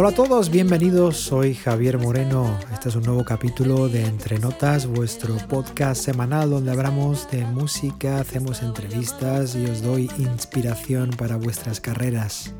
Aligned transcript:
Hola 0.00 0.10
a 0.10 0.12
todos, 0.12 0.48
bienvenidos. 0.48 1.16
Soy 1.16 1.54
Javier 1.54 1.98
Moreno. 1.98 2.56
Este 2.72 2.88
es 2.88 2.94
un 2.94 3.02
nuevo 3.02 3.24
capítulo 3.24 3.88
de 3.88 4.04
Entre 4.04 4.38
Notas, 4.38 4.86
vuestro 4.86 5.34
podcast 5.48 6.00
semanal 6.00 6.50
donde 6.50 6.70
hablamos 6.70 7.28
de 7.32 7.44
música, 7.44 8.20
hacemos 8.20 8.62
entrevistas 8.62 9.56
y 9.56 9.64
os 9.64 9.82
doy 9.82 10.08
inspiración 10.18 11.10
para 11.10 11.34
vuestras 11.34 11.80
carreras. 11.80 12.54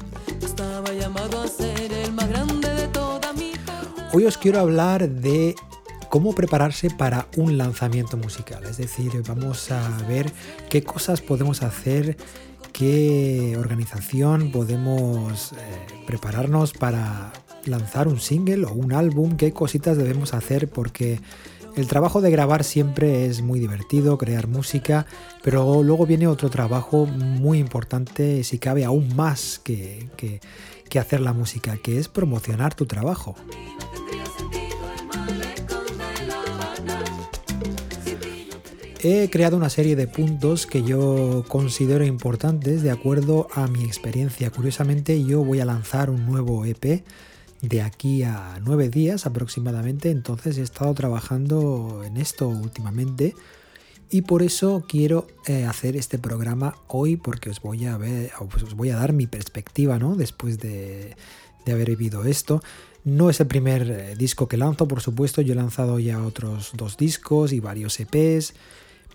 Hoy 4.12 4.24
os 4.24 4.36
quiero 4.36 4.58
hablar 4.58 5.08
de 5.08 5.54
cómo 6.08 6.34
prepararse 6.34 6.90
para 6.90 7.28
un 7.36 7.56
lanzamiento 7.56 8.16
musical. 8.16 8.64
Es 8.64 8.78
decir, 8.78 9.12
vamos 9.28 9.70
a 9.70 9.88
ver 10.08 10.32
qué 10.68 10.82
cosas 10.82 11.20
podemos 11.20 11.62
hacer 11.62 12.16
qué 12.78 13.56
organización 13.58 14.52
podemos 14.52 15.52
eh, 15.52 15.56
prepararnos 16.06 16.72
para 16.72 17.32
lanzar 17.64 18.06
un 18.06 18.20
single 18.20 18.66
o 18.66 18.72
un 18.72 18.92
álbum, 18.92 19.36
qué 19.36 19.52
cositas 19.52 19.98
debemos 19.98 20.32
hacer 20.32 20.68
porque 20.68 21.18
el 21.74 21.88
trabajo 21.88 22.20
de 22.20 22.30
grabar 22.30 22.62
siempre 22.62 23.26
es 23.26 23.42
muy 23.42 23.58
divertido, 23.58 24.16
crear 24.16 24.46
música, 24.46 25.06
pero 25.42 25.82
luego 25.82 26.06
viene 26.06 26.28
otro 26.28 26.50
trabajo 26.50 27.06
muy 27.06 27.58
importante, 27.58 28.44
si 28.44 28.60
cabe 28.60 28.84
aún 28.84 29.16
más 29.16 29.60
que, 29.64 30.08
que 30.88 30.98
hacer 31.00 31.18
la 31.18 31.32
música, 31.32 31.78
que 31.78 31.98
es 31.98 32.06
promocionar 32.06 32.74
tu 32.74 32.86
trabajo. 32.86 33.34
He 39.00 39.30
creado 39.30 39.56
una 39.56 39.70
serie 39.70 39.94
de 39.96 40.08
puntos 40.08 40.66
que 40.66 40.82
yo 40.82 41.44
considero 41.48 42.04
importantes 42.04 42.82
de 42.82 42.90
acuerdo 42.90 43.48
a 43.54 43.68
mi 43.68 43.84
experiencia. 43.84 44.50
Curiosamente 44.50 45.24
yo 45.24 45.44
voy 45.44 45.60
a 45.60 45.64
lanzar 45.64 46.10
un 46.10 46.26
nuevo 46.26 46.64
EP 46.64 47.04
de 47.62 47.82
aquí 47.82 48.22
a 48.24 48.58
nueve 48.64 48.88
días 48.88 49.26
aproximadamente, 49.26 50.10
entonces 50.10 50.58
he 50.58 50.62
estado 50.62 50.94
trabajando 50.94 52.02
en 52.04 52.16
esto 52.16 52.48
últimamente 52.48 53.34
y 54.10 54.22
por 54.22 54.42
eso 54.42 54.84
quiero 54.88 55.26
eh, 55.46 55.64
hacer 55.64 55.96
este 55.96 56.18
programa 56.18 56.76
hoy 56.88 57.16
porque 57.16 57.50
os 57.50 57.60
voy 57.60 57.84
a 57.86 57.96
ver, 57.98 58.32
a 58.32 58.96
dar 58.96 59.12
mi 59.12 59.26
perspectiva, 59.26 59.98
¿no? 59.98 60.16
Después 60.16 60.58
de, 60.58 61.14
de 61.64 61.72
haber 61.72 61.90
vivido 61.90 62.24
esto. 62.24 62.62
No 63.04 63.30
es 63.30 63.38
el 63.40 63.46
primer 63.46 63.90
eh, 63.90 64.14
disco 64.16 64.48
que 64.48 64.56
lanzo, 64.56 64.88
por 64.88 65.00
supuesto, 65.00 65.40
yo 65.40 65.52
he 65.52 65.56
lanzado 65.56 65.98
ya 65.98 66.22
otros 66.22 66.72
dos 66.74 66.96
discos 66.96 67.52
y 67.52 67.60
varios 67.60 68.00
EPs 68.00 68.54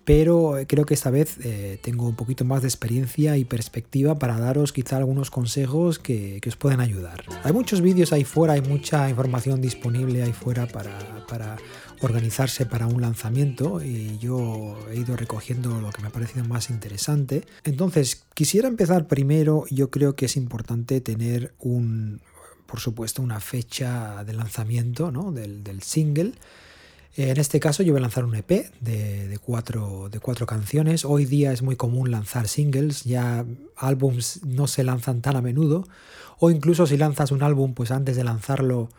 pero 0.05 0.57
eh, 0.57 0.67
creo 0.67 0.85
que 0.85 0.93
esta 0.93 1.09
vez 1.09 1.37
eh, 1.43 1.79
tengo 1.81 2.07
un 2.07 2.15
poquito 2.15 2.43
más 2.45 2.61
de 2.61 2.67
experiencia 2.67 3.37
y 3.37 3.45
perspectiva 3.45 4.19
para 4.19 4.39
daros 4.39 4.73
quizá 4.73 4.97
algunos 4.97 5.31
consejos 5.31 5.99
que, 5.99 6.41
os 6.45 6.55
pueden 6.55 6.81
ayudar. 6.81 7.23
Hay 7.43 7.53
muchos 7.53 7.81
vídeos 7.81 8.11
ahí 8.11 8.23
fuera, 8.23 8.53
hay 8.53 8.61
mucha 8.61 9.09
información 9.09 9.61
disponible 9.61 10.23
ahí 10.23 10.33
fuera 10.33 10.67
para, 10.67 11.57
organizarse 12.01 12.65
para 12.65 12.85
un 12.85 13.01
lanzamiento 13.01 13.81
y 13.81 14.17
yo 14.17 14.77
he 14.91 14.97
ido 14.97 15.15
recogiendo 15.15 15.79
lo 15.79 15.89
que 15.89 16.01
me 16.01 16.09
ha 16.09 16.11
parecido 16.11 16.43
más 16.43 16.69
interesante. 16.69 17.45
Entonces, 17.63 18.25
quisiera 18.33 18.67
empezar 18.67 19.07
primero, 19.07 19.63
yo 19.71 19.89
creo 19.89 20.13
que 20.15 20.25
es 20.25 20.35
importante 20.35 20.99
tener 20.99 21.53
un, 21.59 22.19
por 22.65 22.81
supuesto, 22.81 23.21
una 23.21 23.39
fecha 23.39 24.25
de 24.25 24.33
lanzamiento 24.33 25.11
¿no? 25.11 25.31
del 25.31 25.81
single. 25.81 26.33
En 27.15 27.37
este 27.37 27.59
caso 27.59 27.83
yo 27.83 27.93
voy 27.93 27.99
a 27.99 28.01
lanzar 28.01 28.25
un 28.25 28.33
EP 28.33 28.71
de, 28.81 29.37
cuatro, 29.39 30.09
de 30.09 30.19
cuatro 30.19 30.47
canciones. 30.47 31.05
Hoy 31.05 31.25
día 31.25 31.51
es 31.51 31.61
muy 31.61 31.75
común 31.75 32.09
lanzar 32.09 32.47
singles, 32.47 33.03
ya 33.03 33.45
álbums 33.75 34.43
no 34.43 34.65
se 34.65 34.83
lanzan 34.83 35.21
tan 35.21 35.35
a 35.35 35.41
menudo. 35.41 35.87
O 36.39 36.49
incluso 36.49 36.87
si 36.87 36.97
lanzas 36.97 37.31
un 37.31 37.43
álbum, 37.43 37.75
pues 37.75 37.91
antes 37.91 38.15
de 38.15 38.23
lanzarlo, 38.23 38.89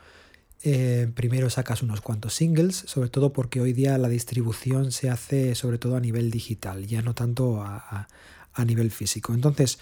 eh, 0.62 1.10
primero 1.12 1.50
sacas 1.50 1.82
unos 1.82 2.00
cuantos 2.00 2.34
singles, 2.34 2.84
sobre 2.86 3.08
todo 3.08 3.32
porque 3.32 3.60
hoy 3.60 3.72
día 3.72 3.98
la 3.98 4.08
distribución 4.08 4.92
se 4.92 5.10
hace 5.10 5.56
sobre 5.56 5.78
todo 5.78 5.96
a 5.96 6.00
nivel 6.00 6.30
digital, 6.30 6.86
ya 6.86 7.02
no 7.02 7.14
tanto 7.14 7.62
a, 7.62 8.06
a 8.52 8.64
nivel 8.64 8.92
físico. 8.92 9.34
Entonces, 9.34 9.80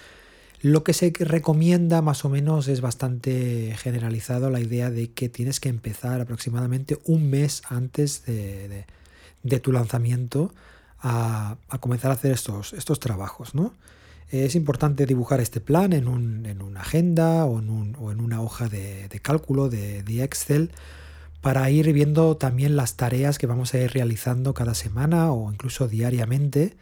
lo 0.62 0.84
que 0.84 0.92
se 0.92 1.12
recomienda 1.18 2.02
más 2.02 2.24
o 2.24 2.28
menos 2.28 2.68
es 2.68 2.80
bastante 2.80 3.74
generalizado 3.78 4.48
la 4.48 4.60
idea 4.60 4.90
de 4.90 5.10
que 5.10 5.28
tienes 5.28 5.58
que 5.58 5.68
empezar 5.68 6.20
aproximadamente 6.20 6.98
un 7.04 7.28
mes 7.28 7.62
antes 7.68 8.24
de, 8.24 8.86
tu 9.60 9.72
lanzamiento 9.72 10.54
a, 11.00 11.56
comenzar 11.80 12.12
a 12.12 12.14
hacer 12.14 12.30
estos, 12.30 13.00
trabajos. 13.00 13.56
¿no? 13.56 13.74
Es 14.30 14.54
importante 14.54 15.04
dibujar 15.04 15.40
este 15.40 15.60
plan 15.60 15.92
en, 15.92 16.06
una 16.06 16.80
agenda 16.80 17.44
o 17.44 17.58
en, 17.58 18.20
una 18.20 18.40
hoja 18.40 18.68
de, 18.68 19.08
cálculo 19.20 19.68
de 19.68 20.22
Excel 20.22 20.70
para 21.40 21.68
ir 21.70 21.92
viendo 21.92 22.36
también 22.36 22.76
las 22.76 22.94
tareas 22.94 23.36
que 23.36 23.48
vamos 23.48 23.74
a 23.74 23.78
ir 23.78 23.90
realizando 23.90 24.54
cada 24.54 24.74
semana 24.74 25.32
o 25.32 25.52
incluso 25.52 25.88
diariamente 25.88 26.76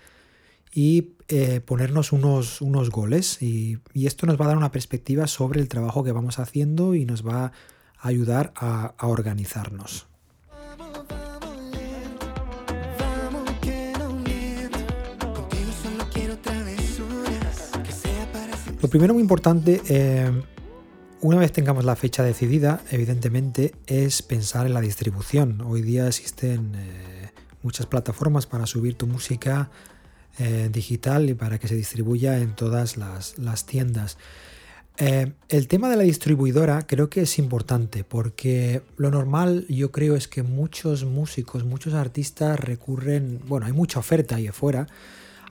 y 0.73 1.13
eh, 1.29 1.61
ponernos 1.61 2.13
unos, 2.13 2.61
unos 2.61 2.91
goles 2.91 3.41
y, 3.43 3.79
esto 3.95 4.27
nos 4.27 4.41
va 4.41 4.47
a 4.47 4.49
dar 4.49 4.57
una 4.57 4.73
perspectiva 4.73 5.27
sobre 5.27 5.61
el 5.61 5.69
trabajo 5.69 6.03
que 6.05 6.13
vamos 6.13 6.39
haciendo 6.39 6.95
y 6.95 7.05
nos 7.05 7.27
va 7.27 7.47
a 7.47 7.53
ayudar 8.09 8.53
a, 8.57 8.95
organizarnos. 9.01 10.07
Lo 18.83 18.89
primero 18.89 19.13
muy 19.13 19.23
importante, 19.23 19.83
eh, 19.89 20.31
una 21.21 21.37
vez 21.37 21.53
tengamos 21.53 21.85
la 21.85 21.97
fecha 21.97 22.23
decidida, 22.23 22.81
evidentemente, 22.91 23.75
es 23.87 24.23
pensar 24.23 24.67
en 24.67 24.73
la 24.73 24.81
distribución. 24.81 25.61
Hoy 25.61 25.83
día 25.83 26.09
existen 26.09 26.73
eh, 26.75 27.31
muchas 27.63 27.85
plataformas 27.85 28.47
para 28.47 28.65
subir 28.67 28.95
tu 28.95 29.07
música 29.07 29.71
eh, 30.39 30.69
digital 30.73 31.29
y 31.29 31.35
para 31.35 31.59
que 31.59 31.69
se 31.69 31.75
distribuya 31.75 32.39
en 32.39 32.55
todas 32.55 32.97
las, 32.97 33.67
tiendas. 33.67 34.17
Eh, 34.97 35.33
el 35.49 35.69
tema 35.69 35.89
de 35.89 35.97
la 35.97 36.03
distribuidora 36.03 36.87
creo 36.87 37.09
que 37.09 37.23
es 37.23 37.39
importante 37.39 38.05
porque 38.05 38.83
lo 38.97 39.11
normal 39.11 39.67
yo 39.69 39.91
creo 39.91 40.15
es 40.15 40.29
que 40.29 40.43
muchos 40.43 41.05
músicos, 41.05 41.65
muchos 41.65 41.95
artistas 41.95 42.61
recurren, 42.61 43.41
bueno, 43.47 43.67
hay 43.67 43.73
mucha 43.73 43.99
oferta 43.99 44.37
ahí 44.37 44.47
afuera, 44.47 44.87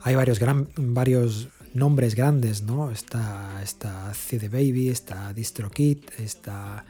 hay 0.02 0.14
varios, 0.14 0.38
gran, 0.38 0.68
varios 0.76 1.48
nombres 1.74 2.14
grandes, 2.14 2.62
¿no? 2.62 2.90
Está, 2.90 3.60
está 3.62 4.12
CD 4.14 4.48
Baby, 4.48 4.88
está 4.88 5.32
DistroKit, 5.32 6.18
está 6.20 6.84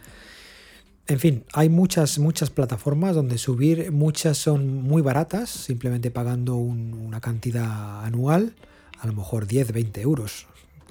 en 1.11 1.19
fin, 1.19 1.43
hay 1.53 1.69
muchas, 1.69 2.21
muchas 2.21 2.51
plataformas 2.51 3.17
donde 3.17 3.37
subir, 3.37 3.91
muchas 3.91 4.39
son 4.39 4.81
muy 4.81 5.03
baratas, 5.03 5.51
simplemente 5.51 6.13
pagando 6.13 6.55
una 6.55 7.21
cantidad 7.21 8.05
anual, 8.05 8.55
a 9.01 9.09
lo 9.09 9.15
mejor 9.15 9.49
10, 9.49 9.73
20 9.73 10.03
euros, 10.03 10.47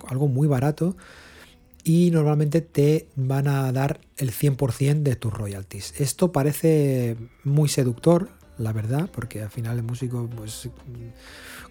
algo 0.10 0.28
muy 0.28 0.46
barato, 0.46 0.98
y 1.86 2.12
normalmente 2.12 2.60
te 2.60 3.08
van 3.16 3.48
a 3.48 3.72
dar 3.72 4.02
el 4.18 4.32
100% 4.32 5.04
de 5.04 5.16
tus 5.16 5.32
royalties. 5.32 5.94
Esto 6.02 6.34
parece 6.34 7.16
muy 7.46 7.70
seductor, 7.70 8.28
la 8.58 8.74
verdad, 8.74 9.10
porque 9.14 9.42
al 9.42 9.50
final 9.50 9.78
el 9.78 9.84
músico, 9.84 10.30
pues 10.36 10.68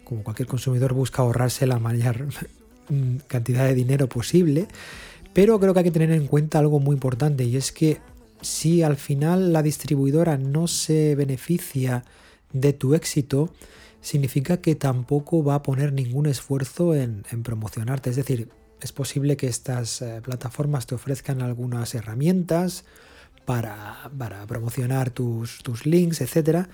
como 0.04 0.22
cualquier 0.22 0.48
consumidor, 0.48 0.94
busca 0.94 1.20
ahorrarse 1.20 1.66
la 1.66 1.78
mayor 1.78 2.28
cantidad 3.26 3.66
de 3.66 3.74
dinero 3.74 4.08
posible, 4.08 4.68
pero 5.34 5.60
creo 5.60 5.74
que 5.74 5.80
hay 5.80 5.84
que 5.84 5.90
tener 5.90 6.12
en 6.12 6.26
cuenta 6.26 6.58
algo 6.60 6.80
muy 6.80 6.94
importante 6.94 7.44
y 7.44 7.54
es 7.54 7.72
que 7.72 8.00
si 8.40 8.82
al 8.82 8.96
final 8.96 9.52
la 9.52 9.62
distribuidora 9.62 10.36
no 10.38 10.66
se 10.66 11.14
beneficia 11.14 12.04
de 12.52 12.72
tu 12.72 12.94
éxito, 12.94 13.52
significa 14.00 14.58
que 14.58 14.74
tampoco 14.74 15.42
va 15.42 15.56
a 15.56 15.62
poner 15.62 15.92
ningún 15.92 16.26
esfuerzo 16.26 16.94
en, 16.94 17.22
promocionarte. 17.42 18.10
Es 18.10 18.16
decir, 18.16 18.48
es 18.80 18.92
posible 18.92 19.36
que 19.36 19.48
estas 19.48 20.02
eh, 20.02 20.20
plataformas 20.22 20.86
te 20.86 20.94
ofrezcan 20.94 21.42
algunas 21.42 21.94
herramientas 21.94 22.84
para, 23.44 24.10
promocionar 24.46 25.10
tus, 25.10 25.86
links, 25.86 26.20
etc. 26.20 26.66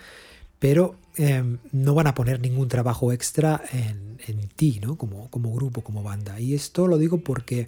Pero 0.59 0.97
em, 1.17 1.59
no 1.73 1.95
van 1.95 2.09
a 2.09 2.15
poner 2.15 2.41
ningún 2.41 2.69
trabajo 2.69 3.13
extra 3.13 3.63
en, 3.73 4.19
ti, 4.57 4.81
¿no? 4.83 4.97
Como, 4.97 5.31
como 5.31 5.53
grupo, 5.53 5.83
como 5.83 6.03
banda. 6.03 6.41
Y 6.41 6.55
esto 6.55 6.89
lo 6.89 6.99
digo 6.99 7.19
porque 7.19 7.67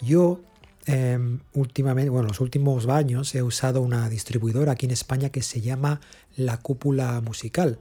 yo 0.00 0.40
Em, 0.90 1.40
últimamente, 1.52 2.08
bueno, 2.08 2.28
los 2.28 2.40
últimos 2.40 2.88
años 2.88 3.34
he 3.34 3.42
usado 3.42 3.82
una 3.82 4.08
distribuidora 4.08 4.72
aquí 4.72 4.86
en 4.86 4.92
España 4.92 5.28
que 5.28 5.42
se 5.42 5.60
llama 5.60 6.00
La 6.34 6.56
Cúpula 6.56 7.20
Musical. 7.20 7.78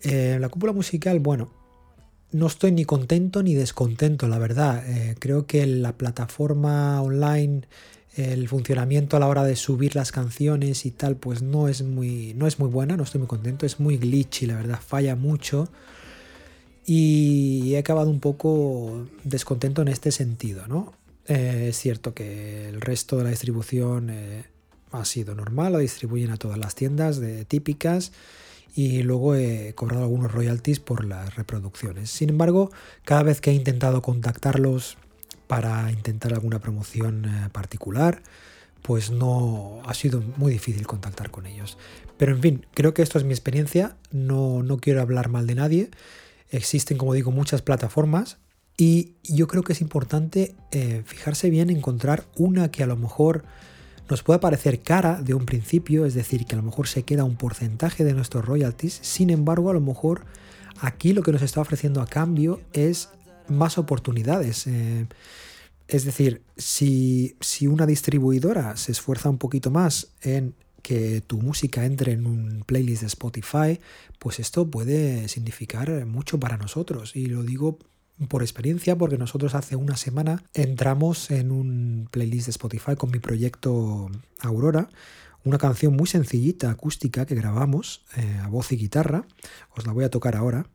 Eh, 0.00 0.38
la 0.40 0.48
Cúpula 0.48 0.72
Musical, 0.72 1.18
bueno, 1.18 1.50
no 2.30 2.46
estoy 2.46 2.70
ni 2.70 2.84
contento 2.84 3.42
ni 3.42 3.54
descontento, 3.54 4.28
la 4.28 4.38
verdad. 4.38 4.88
Eh, 4.88 5.16
creo 5.18 5.48
que 5.48 5.66
la 5.66 5.98
plataforma 5.98 7.02
online, 7.02 7.62
el 8.14 8.46
funcionamiento 8.48 9.16
a 9.16 9.20
la 9.20 9.26
hora 9.26 9.42
de 9.42 9.56
subir 9.56 9.96
las 9.96 10.12
canciones 10.12 10.86
y 10.86 10.92
tal, 10.92 11.16
pues 11.16 11.42
no 11.42 11.66
es 11.66 11.82
muy, 11.82 12.32
no 12.34 12.46
es 12.46 12.60
muy 12.60 12.68
buena, 12.68 12.96
no 12.96 13.02
estoy 13.02 13.18
muy 13.18 13.28
contento, 13.28 13.66
es 13.66 13.80
muy 13.80 13.96
glitchy, 13.96 14.46
la 14.46 14.54
verdad, 14.54 14.78
falla 14.80 15.16
mucho. 15.16 15.68
Y 16.86 17.74
he 17.74 17.78
acabado 17.78 18.08
un 18.08 18.20
poco 18.20 19.08
descontento 19.24 19.82
en 19.82 19.88
este 19.88 20.12
sentido, 20.12 20.68
¿no? 20.68 20.92
Eh, 21.26 21.66
es 21.70 21.78
cierto 21.78 22.14
que 22.14 22.68
el 22.68 22.80
resto 22.80 23.16
de 23.16 23.24
la 23.24 23.30
distribución 23.30 24.10
eh, 24.10 24.44
ha 24.92 25.04
sido 25.04 25.34
normal, 25.34 25.72
la 25.72 25.78
distribuyen 25.78 26.30
a 26.30 26.36
todas 26.36 26.58
las 26.58 26.74
tiendas 26.74 27.20
típicas 27.48 28.12
y 28.74 29.02
luego 29.02 29.36
he 29.36 29.72
cobrado 29.74 30.02
algunos 30.02 30.32
royalties 30.32 30.80
por 30.80 31.04
las 31.04 31.36
reproducciones. 31.36 32.10
Sin 32.10 32.30
embargo, 32.30 32.70
cada 33.04 33.22
vez 33.22 33.40
que 33.40 33.50
he 33.50 33.54
intentado 33.54 34.02
contactarlos 34.02 34.96
para 35.46 35.90
intentar 35.92 36.32
alguna 36.32 36.58
promoción 36.58 37.24
eh, 37.24 37.48
particular, 37.52 38.22
pues 38.82 39.10
no 39.10 39.80
ha 39.86 39.94
sido 39.94 40.20
muy 40.36 40.52
difícil 40.52 40.86
contactar 40.86 41.30
con 41.30 41.46
ellos. 41.46 41.78
Pero 42.16 42.32
en 42.32 42.42
fin, 42.42 42.66
creo 42.74 42.94
que 42.94 43.02
esto 43.02 43.18
es 43.18 43.24
mi 43.24 43.32
experiencia, 43.32 43.96
no, 44.10 44.62
no 44.62 44.78
quiero 44.78 45.00
hablar 45.00 45.28
mal 45.28 45.46
de 45.46 45.54
nadie. 45.54 45.90
Existen, 46.50 46.98
como 46.98 47.14
digo, 47.14 47.30
muchas 47.30 47.62
plataformas 47.62 48.38
y 48.76 49.12
yo 49.22 49.46
creo 49.46 49.62
que 49.62 49.72
es 49.72 49.80
importante 49.80 50.54
eh, 50.72 51.02
fijarse 51.06 51.48
bien, 51.50 51.70
encontrar 51.70 52.24
una 52.36 52.70
que 52.70 52.82
a 52.82 52.86
lo 52.86 52.96
mejor 52.96 53.44
nos 54.08 54.22
pueda 54.22 54.40
parecer 54.40 54.80
cara 54.80 55.22
de 55.22 55.34
un 55.34 55.46
principio, 55.46 56.04
es 56.04 56.14
decir, 56.14 56.44
que 56.44 56.54
a 56.54 56.58
lo 56.58 56.64
mejor 56.64 56.88
se 56.88 57.04
queda 57.04 57.24
un 57.24 57.36
porcentaje 57.36 58.04
de 58.04 58.12
nuestros 58.12 58.44
royalties, 58.44 58.98
sin 59.00 59.30
embargo, 59.30 59.70
a 59.70 59.74
lo 59.74 59.80
mejor 59.80 60.24
aquí 60.80 61.12
lo 61.12 61.22
que 61.22 61.32
nos 61.32 61.42
está 61.42 61.60
ofreciendo 61.60 62.02
a 62.02 62.06
cambio 62.06 62.60
es 62.72 63.10
más 63.48 63.78
oportunidades. 63.78 64.66
Eh, 64.66 65.06
es 65.86 66.04
decir, 66.04 66.42
si, 66.56 67.36
si 67.40 67.66
una 67.66 67.86
distribuidora 67.86 68.76
se 68.76 68.92
esfuerza 68.92 69.30
un 69.30 69.38
poquito 69.38 69.70
más 69.70 70.08
en 70.22 70.54
que 70.82 71.22
tu 71.22 71.40
música 71.40 71.86
entre 71.86 72.12
en 72.12 72.26
un 72.26 72.64
playlist 72.66 73.02
de 73.02 73.06
Spotify, 73.06 73.80
pues 74.18 74.38
esto 74.40 74.70
puede 74.70 75.28
significar 75.28 76.04
mucho 76.04 76.38
para 76.40 76.58
nosotros. 76.58 77.16
Y 77.16 77.26
lo 77.26 77.42
digo 77.42 77.78
por 78.28 78.42
experiencia, 78.42 78.96
porque 78.96 79.18
nosotros 79.18 79.54
hace 79.54 79.76
una 79.76 79.96
semana 79.96 80.42
entramos 80.54 81.30
en 81.30 81.50
un 81.50 82.08
playlist 82.10 82.46
de 82.46 82.50
Spotify 82.50 82.96
con 82.96 83.10
mi 83.10 83.18
proyecto 83.18 84.10
Aurora, 84.40 84.88
una 85.44 85.58
canción 85.58 85.94
muy 85.94 86.06
sencillita, 86.06 86.70
acústica, 86.70 87.26
que 87.26 87.34
grabamos 87.34 88.04
eh, 88.16 88.40
a 88.42 88.48
voz 88.48 88.72
y 88.72 88.76
guitarra. 88.76 89.26
Os 89.76 89.86
la 89.86 89.92
voy 89.92 90.04
a 90.04 90.10
tocar 90.10 90.36
ahora. 90.36 90.66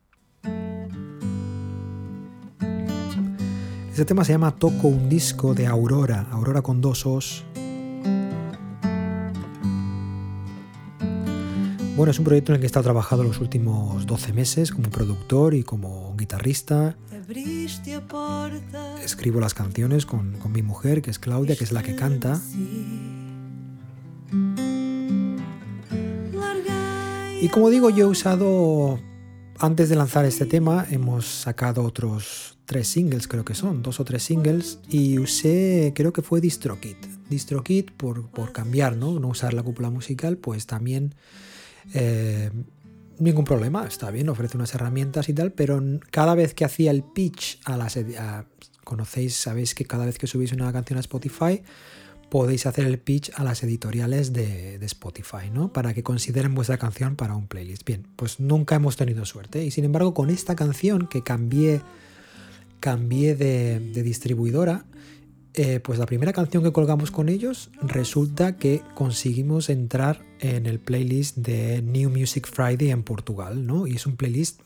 Este 3.89 4.05
tema 4.05 4.23
se 4.23 4.31
llama 4.31 4.55
Toco 4.55 4.87
un 4.87 5.09
disco 5.09 5.53
de 5.53 5.67
Aurora, 5.67 6.27
Aurora 6.31 6.61
con 6.61 6.81
dos 6.81 7.05
os. 7.05 7.48
Bueno, 11.99 12.11
es 12.11 12.19
un 12.19 12.23
proyecto 12.23 12.53
en 12.53 12.55
el 12.55 12.59
que 12.61 12.65
he 12.65 12.67
estado 12.67 12.85
trabajando 12.85 13.25
los 13.25 13.41
últimos 13.41 14.05
12 14.05 14.31
meses 14.31 14.71
como 14.71 14.89
productor 14.89 15.53
y 15.53 15.63
como 15.63 16.15
guitarrista. 16.15 16.95
Escribo 19.03 19.41
las 19.41 19.53
canciones 19.53 20.05
con, 20.05 20.37
con 20.37 20.53
mi 20.53 20.61
mujer, 20.61 21.01
que 21.01 21.11
es 21.11 21.19
Claudia, 21.19 21.57
que 21.57 21.65
es 21.65 21.73
la 21.73 21.83
que 21.83 21.97
canta. 21.97 22.39
Y 27.41 27.49
como 27.49 27.69
digo, 27.69 27.89
yo 27.89 28.05
he 28.05 28.09
usado, 28.09 28.97
antes 29.57 29.89
de 29.89 29.97
lanzar 29.97 30.23
este 30.23 30.45
tema, 30.45 30.85
hemos 30.89 31.25
sacado 31.25 31.83
otros 31.83 32.57
tres 32.63 32.87
singles, 32.87 33.27
creo 33.27 33.43
que 33.43 33.55
son, 33.55 33.83
dos 33.83 33.99
o 33.99 34.05
tres 34.05 34.23
singles, 34.23 34.79
y 34.87 35.19
usé, 35.19 35.91
creo 35.93 36.13
que 36.13 36.21
fue 36.21 36.39
DistroKit. 36.39 36.95
DistroKit, 37.29 37.91
por, 37.91 38.29
por 38.29 38.53
cambiar, 38.53 38.95
¿no? 38.95 39.19
No 39.19 39.27
usar 39.27 39.53
la 39.53 39.63
cúpula 39.63 39.89
musical, 39.89 40.37
pues 40.37 40.65
también 40.65 41.13
eh, 41.93 42.51
ningún 43.19 43.45
problema, 43.45 43.85
está 43.85 44.11
bien, 44.11 44.29
ofrece 44.29 44.57
unas 44.57 44.73
herramientas 44.73 45.29
y 45.29 45.33
tal, 45.33 45.51
pero 45.51 45.81
cada 46.11 46.35
vez 46.35 46.53
que 46.53 46.65
hacía 46.65 46.91
el 46.91 47.03
pitch 47.03 47.59
a 47.65 47.77
las... 47.77 47.99
conocéis, 48.83 49.35
sabéis 49.35 49.75
que 49.75 49.85
cada 49.85 50.05
vez 50.05 50.17
que 50.17 50.27
subís 50.27 50.51
una 50.53 50.71
canción 50.71 50.97
a 50.97 51.01
Spotify, 51.01 51.61
podéis 52.29 52.65
hacer 52.65 52.85
el 52.85 52.99
pitch 52.99 53.31
a 53.35 53.43
las 53.43 53.63
editoriales 53.63 54.33
de, 54.33 54.75
Spotify, 54.85 55.49
¿no? 55.51 55.73
Para 55.73 55.93
que 55.93 56.03
consideren 56.03 56.55
vuestra 56.55 56.77
canción 56.77 57.15
para 57.15 57.35
un 57.35 57.47
playlist. 57.47 57.83
Bien, 57.85 58.05
pues 58.15 58.39
nunca 58.39 58.75
hemos 58.75 58.95
tenido 58.95 59.25
suerte. 59.25 59.63
Y 59.65 59.71
sin 59.71 59.85
embargo, 59.85 60.13
con 60.13 60.29
esta 60.29 60.55
canción 60.55 61.07
que 61.07 61.23
cambié, 61.23 61.81
cambié 62.79 63.35
de 63.35 64.03
distribuidora, 64.03 64.85
eh, 65.55 65.79
pues 65.79 65.97
la 65.97 66.05
primera 66.05 66.31
canción 66.31 66.63
que 66.63 66.71
colgamos 66.71 67.11
con 67.11 67.27
ellos 67.27 67.71
resulta 67.81 68.57
que 68.57 68.83
conseguimos 68.93 69.69
entrar 69.69 70.23
en 70.39 70.65
el 70.65 70.79
playlist 70.79 71.37
de 71.37 71.81
New 71.81 72.09
Music 72.09 72.47
Friday 72.47 72.91
en 72.91 73.03
Portugal, 73.03 73.65
¿no? 73.65 73.87
Y 73.87 73.95
es 73.95 74.05
un 74.05 74.15
playlist 74.15 74.61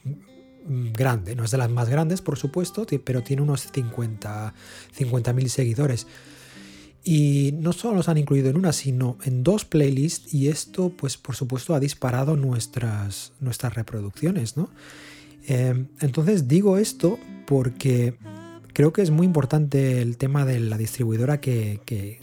grande, 0.68 1.36
no 1.36 1.44
es 1.44 1.52
de 1.52 1.58
las 1.58 1.70
más 1.70 1.90
grandes, 1.90 2.22
por 2.22 2.38
supuesto, 2.38 2.86
pero 3.04 3.24
tiene 3.24 3.42
unos 3.42 3.70
50 3.72 4.54
mil 5.34 5.50
seguidores. 5.50 6.08
Y 7.04 7.54
no 7.60 7.74
solo 7.74 7.96
nos 7.96 8.08
han 8.08 8.18
incluido 8.18 8.50
en 8.50 8.58
una, 8.58 8.72
sino 8.72 9.18
en 9.24 9.44
dos 9.44 9.66
playlists 9.66 10.34
y 10.34 10.48
esto, 10.48 10.90
pues 10.90 11.18
por 11.18 11.36
supuesto, 11.36 11.76
ha 11.76 11.80
disparado 11.80 12.38
nuestras, 12.38 13.34
nuestras 13.42 13.76
reproducciones, 13.76 14.56
¿no? 14.56 14.70
Eh, 15.46 15.86
entonces 16.00 16.48
digo 16.48 16.78
esto 16.78 17.20
porque 17.46 18.16
creo 18.74 18.92
que 18.92 19.02
es 19.02 19.12
muy 19.12 19.26
importante 19.26 20.02
el 20.02 20.18
tema 20.18 20.46
de 20.46 20.60
la 20.60 20.78
distribuidora 20.78 21.40
que, 21.40 21.80
que, 21.86 22.20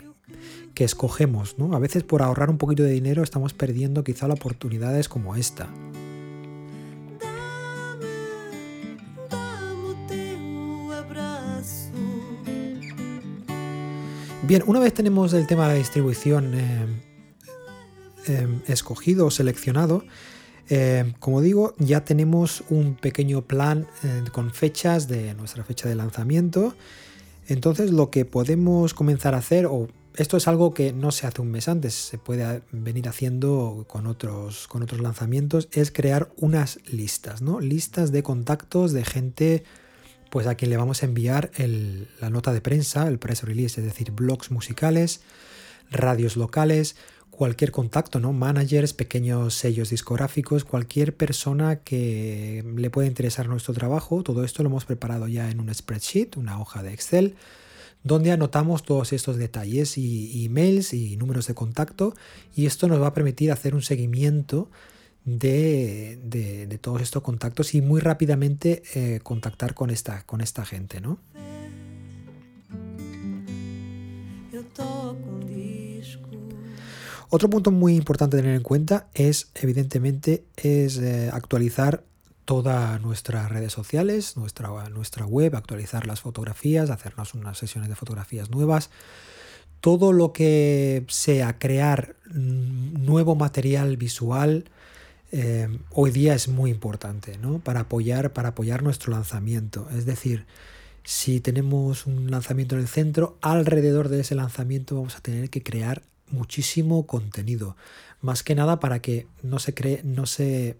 escogemos. 0.77 1.59
¿no? 1.59 1.75
A 1.75 1.79
veces 1.79 2.01
por 2.01 2.23
ahorrar 2.23 2.49
un 2.49 2.57
poquito 2.57 2.81
de 2.81 2.89
dinero 2.89 3.21
estamos 3.21 3.53
perdiendo 3.53 4.03
quizá 4.03 4.25
oportunidades 4.25 5.07
como 5.07 5.35
esta. 5.35 5.69
Bien, 14.41 14.63
una 14.65 14.79
vez 14.79 14.91
tenemos 14.95 15.33
el 15.33 15.45
tema 15.45 15.67
de 15.67 15.73
la 15.73 15.77
distribución 15.77 16.55
eh, 16.55 16.87
eh, 18.27 18.47
escogido 18.65 19.27
o 19.27 19.31
seleccionado, 19.31 20.03
eh, 20.73 21.15
como 21.19 21.41
digo, 21.41 21.75
ya 21.79 22.05
tenemos 22.05 22.63
un 22.69 22.95
pequeño 22.95 23.41
plan 23.41 23.87
eh, 24.03 24.23
con 24.31 24.53
fechas 24.53 25.09
de 25.09 25.33
nuestra 25.33 25.65
fecha 25.65 25.89
de 25.89 25.95
lanzamiento. 25.95 26.75
Entonces 27.49 27.91
lo 27.91 28.09
que 28.09 28.23
podemos 28.23 28.93
comenzar 28.93 29.35
a 29.35 29.39
hacer, 29.39 29.65
o 29.65 29.89
esto 30.15 30.37
es 30.37 30.47
algo 30.47 30.73
que 30.73 30.93
no 30.93 31.11
se 31.11 31.27
hace 31.27 31.41
un 31.41 31.51
mes 31.51 31.67
antes, 31.67 31.93
se 31.93 32.17
puede 32.17 32.61
venir 32.71 33.09
haciendo 33.09 33.83
con 33.89 34.07
otros, 34.07 34.69
con 34.69 34.81
otros 34.81 35.01
lanzamientos, 35.01 35.67
es 35.73 35.91
crear 35.91 36.31
unas 36.37 36.79
listas, 36.89 37.41
¿no? 37.41 37.59
Listas 37.59 38.13
de 38.13 38.23
contactos 38.23 38.93
de 38.93 39.03
gente 39.03 39.63
pues 40.29 40.47
a 40.47 40.55
quien 40.55 40.71
le 40.71 40.77
vamos 40.77 41.03
a 41.03 41.05
enviar 41.05 41.51
la 42.21 42.29
nota 42.29 42.53
de 42.53 42.61
prensa, 42.61 43.09
el 43.09 43.19
press 43.19 43.43
release, 43.43 43.81
es 43.81 43.85
decir, 43.85 44.11
blogs 44.11 44.51
musicales, 44.51 45.19
radios 45.91 46.37
locales, 46.37 46.95
cualquier 47.31 47.71
contacto, 47.71 48.19
¿no? 48.19 48.33
Managers, 48.33 48.93
pequeños 48.93 49.55
sellos 49.55 49.89
discográficos, 49.89 50.63
cualquier 50.63 51.15
persona 51.15 51.77
que 51.77 52.63
le 52.75 52.89
pueda 52.91 53.07
interesar 53.07 53.49
nuestro 53.49 53.73
trabajo. 53.73 54.21
Todo 54.21 54.43
esto 54.43 54.61
lo 54.61 54.69
hemos 54.69 54.85
preparado 54.85 55.27
ya 55.27 55.49
en 55.49 55.59
un 55.59 55.73
spreadsheet, 55.73 56.37
una 56.37 56.59
hoja 56.61 56.83
de 56.83 56.93
Excel, 56.93 57.35
donde 58.03 58.31
anotamos 58.31 58.83
todos 58.83 59.13
estos 59.13 59.37
detalles 59.37 59.97
y 59.97 60.45
emails 60.45 60.93
y 60.93 61.17
números 61.17 61.47
de 61.47 61.55
contacto. 61.55 62.13
Y 62.55 62.67
esto 62.67 62.87
nos 62.87 63.01
va 63.01 63.07
a 63.07 63.13
permitir 63.13 63.51
hacer 63.51 63.73
un 63.73 63.81
seguimiento 63.81 64.69
de, 65.25 66.19
de, 66.23 66.77
todos 66.79 67.01
estos 67.01 67.21
contactos 67.21 67.75
y 67.75 67.81
muy 67.81 68.01
rápidamente 68.01 68.83
eh, 68.95 69.19
contactar 69.21 69.73
con 69.73 69.89
esta, 69.89 70.23
con 70.25 70.41
esta 70.41 70.65
gente, 70.65 70.99
¿no? 70.99 71.19
Otro 77.33 77.49
punto 77.49 77.71
muy 77.71 77.95
importante 77.95 78.35
a 78.35 78.41
tener 78.41 78.57
en 78.57 78.61
cuenta 78.61 79.07
es, 79.13 79.51
evidentemente, 79.55 80.43
es 80.57 80.97
eh, 80.97 81.29
actualizar 81.31 82.03
todas 82.43 82.99
nuestras 83.01 83.49
redes 83.49 83.71
sociales, 83.71 84.35
nuestra, 84.35 84.89
nuestra 84.89 85.25
web, 85.25 85.55
actualizar 85.55 86.05
las 86.07 86.19
fotografías, 86.19 86.89
hacernos 86.89 87.33
unas 87.33 87.57
sesiones 87.57 87.87
de 87.87 87.95
fotografías 87.95 88.49
nuevas. 88.49 88.89
Todo 89.79 90.11
lo 90.11 90.33
que 90.33 91.05
sea 91.07 91.57
crear 91.57 92.17
nuevo 92.33 93.35
material 93.35 93.95
visual, 93.95 94.65
eh, 95.31 95.69
hoy 95.91 96.11
día 96.11 96.33
es 96.33 96.49
muy 96.49 96.69
importante 96.69 97.37
¿no? 97.37 97.59
para, 97.59 97.81
apoyar, 97.81 98.33
para 98.33 98.49
apoyar 98.49 98.83
nuestro 98.83 99.13
lanzamiento. 99.13 99.87
Es 99.95 100.05
decir, 100.05 100.47
si 101.05 101.39
tenemos 101.39 102.05
un 102.07 102.29
lanzamiento 102.29 102.75
en 102.75 102.81
el 102.81 102.89
centro, 102.89 103.37
alrededor 103.39 104.09
de 104.09 104.19
ese 104.19 104.35
lanzamiento 104.35 104.95
vamos 104.95 105.15
a 105.15 105.21
tener 105.21 105.49
que 105.49 105.63
crear 105.63 106.03
muchísimo 106.31 107.05
contenido. 107.07 107.75
Más 108.21 108.43
que 108.43 108.55
nada 108.55 108.79
para 108.79 109.01
que 109.01 109.27
no 109.41 109.59
se 109.59 109.73
cree, 109.73 110.01
no 110.03 110.25
se 110.25 110.77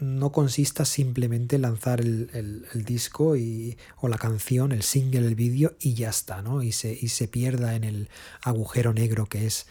no 0.00 0.32
consista 0.32 0.84
simplemente 0.84 1.56
en 1.56 1.62
lanzar 1.62 2.00
el, 2.00 2.66
disco 2.74 3.36
y, 3.36 3.76
o 4.00 4.08
la 4.08 4.18
canción, 4.18 4.72
el 4.72 4.82
single, 4.82 5.28
el 5.28 5.36
vídeo 5.36 5.76
y 5.80 5.94
ya 5.94 6.10
está, 6.10 6.42
¿no? 6.42 6.62
Y 6.62 6.72
se, 6.72 6.92
y 7.00 7.08
se 7.08 7.28
pierda 7.28 7.76
en 7.76 7.84
el 7.84 8.08
agujero 8.42 8.92
negro 8.92 9.26
que 9.26 9.46
es 9.46 9.66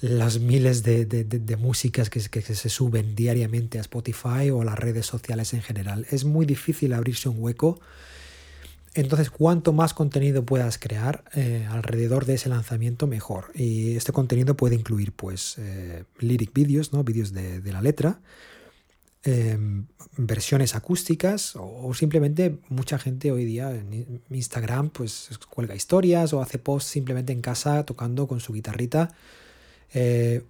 las 0.00 0.38
miles 0.38 0.84
de, 0.84 1.04
de, 1.04 1.56
músicas 1.56 2.08
que, 2.08 2.20
que, 2.20 2.42
se 2.42 2.68
suben 2.68 3.16
diariamente 3.16 3.78
a 3.78 3.80
Spotify 3.80 4.50
o 4.52 4.62
a 4.62 4.64
las 4.64 4.78
redes 4.78 5.06
sociales 5.06 5.52
en 5.54 5.62
general. 5.62 6.06
Es 6.10 6.24
muy 6.24 6.46
difícil 6.46 6.92
abrirse 6.92 7.28
un 7.28 7.42
hueco 7.42 7.80
Entonces, 9.00 9.30
cuanto 9.30 9.72
más 9.72 9.94
contenido 9.94 10.44
puedas 10.44 10.76
crear 10.76 11.22
eh, 11.34 11.68
alrededor 11.70 12.26
de 12.26 12.34
ese 12.34 12.48
lanzamiento, 12.48 13.06
mejor. 13.06 13.52
Y 13.54 13.94
este 13.94 14.10
contenido 14.10 14.56
puede 14.56 14.74
incluir, 14.74 15.12
pues, 15.12 15.54
eh, 15.58 16.02
lyric 16.18 16.52
videos, 16.52 16.92
¿no? 16.92 17.04
Vídeos 17.04 17.32
de, 17.32 17.62
la 17.72 17.80
letra, 17.80 18.20
em, 19.22 19.86
versiones 20.16 20.74
acústicas 20.74 21.54
o, 21.54 21.94
simplemente 21.94 22.58
mucha 22.70 22.98
gente 22.98 23.30
hoy 23.30 23.44
día 23.44 23.70
en 23.70 24.20
Instagram, 24.30 24.90
pues, 24.90 25.30
cuelga 25.48 25.76
historias 25.76 26.32
o 26.32 26.42
hace 26.42 26.58
posts 26.58 26.90
simplemente 26.90 27.32
en 27.32 27.40
casa 27.40 27.84
tocando 27.84 28.26
con 28.26 28.40
su 28.40 28.52
guitarrita 28.52 29.14
eh, 29.94 30.42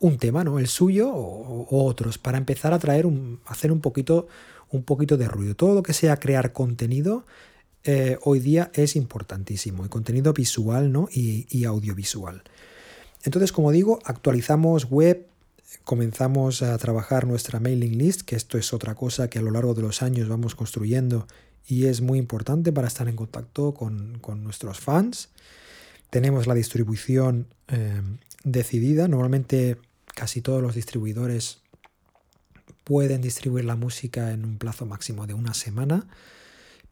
un 0.00 0.18
tema, 0.18 0.42
¿no? 0.42 0.58
El 0.58 0.66
suyo 0.66 1.08
o, 1.14 1.86
otros, 1.86 2.18
para 2.18 2.38
empezar 2.38 2.74
a 2.74 2.80
traer 2.80 3.06
un, 3.06 3.40
hacer 3.46 3.70
un 3.70 3.80
poquito, 3.80 4.26
un 4.70 4.82
poquito 4.82 5.16
de 5.16 5.28
ruido. 5.28 5.54
Todo 5.54 5.74
lo 5.76 5.84
que 5.84 5.92
sea 5.92 6.16
crear 6.16 6.52
contenido 6.52 7.24
eh, 7.84 8.16
hoy 8.22 8.38
día 8.38 8.70
es 8.74 8.94
importantísimo, 8.94 9.82
el 9.82 9.90
contenido 9.90 10.32
visual 10.32 10.92
¿no? 10.92 11.08
y, 11.10 11.64
audiovisual. 11.64 12.42
Entonces, 13.24 13.52
como 13.52 13.72
digo, 13.72 13.98
actualizamos 14.04 14.84
web, 14.88 15.26
comenzamos 15.84 16.62
a 16.62 16.76
trabajar 16.78 17.26
nuestra 17.26 17.58
mailing 17.58 17.98
list, 17.98 18.22
que 18.22 18.36
esto 18.36 18.56
es 18.56 18.72
otra 18.72 18.94
cosa 18.94 19.28
que 19.28 19.38
a 19.38 19.42
lo 19.42 19.50
largo 19.50 19.74
de 19.74 19.82
los 19.82 20.02
años 20.02 20.28
vamos 20.28 20.54
construyendo 20.54 21.26
y 21.66 21.86
es 21.86 22.00
muy 22.00 22.18
importante 22.18 22.72
para 22.72 22.88
estar 22.88 23.08
en 23.08 23.16
contacto 23.16 23.74
con, 23.74 24.20
nuestros 24.42 24.78
fans. 24.78 25.30
Tenemos 26.10 26.46
la 26.46 26.54
distribución 26.54 27.48
eh, 27.68 28.00
decidida, 28.44 29.08
normalmente 29.08 29.76
casi 30.14 30.40
todos 30.40 30.62
los 30.62 30.74
distribuidores 30.74 31.58
pueden 32.84 33.22
distribuir 33.22 33.64
la 33.64 33.76
música 33.76 34.32
en 34.32 34.44
un 34.44 34.58
plazo 34.58 34.86
máximo 34.86 35.26
de 35.26 35.34
una 35.34 35.54
semana 35.54 36.06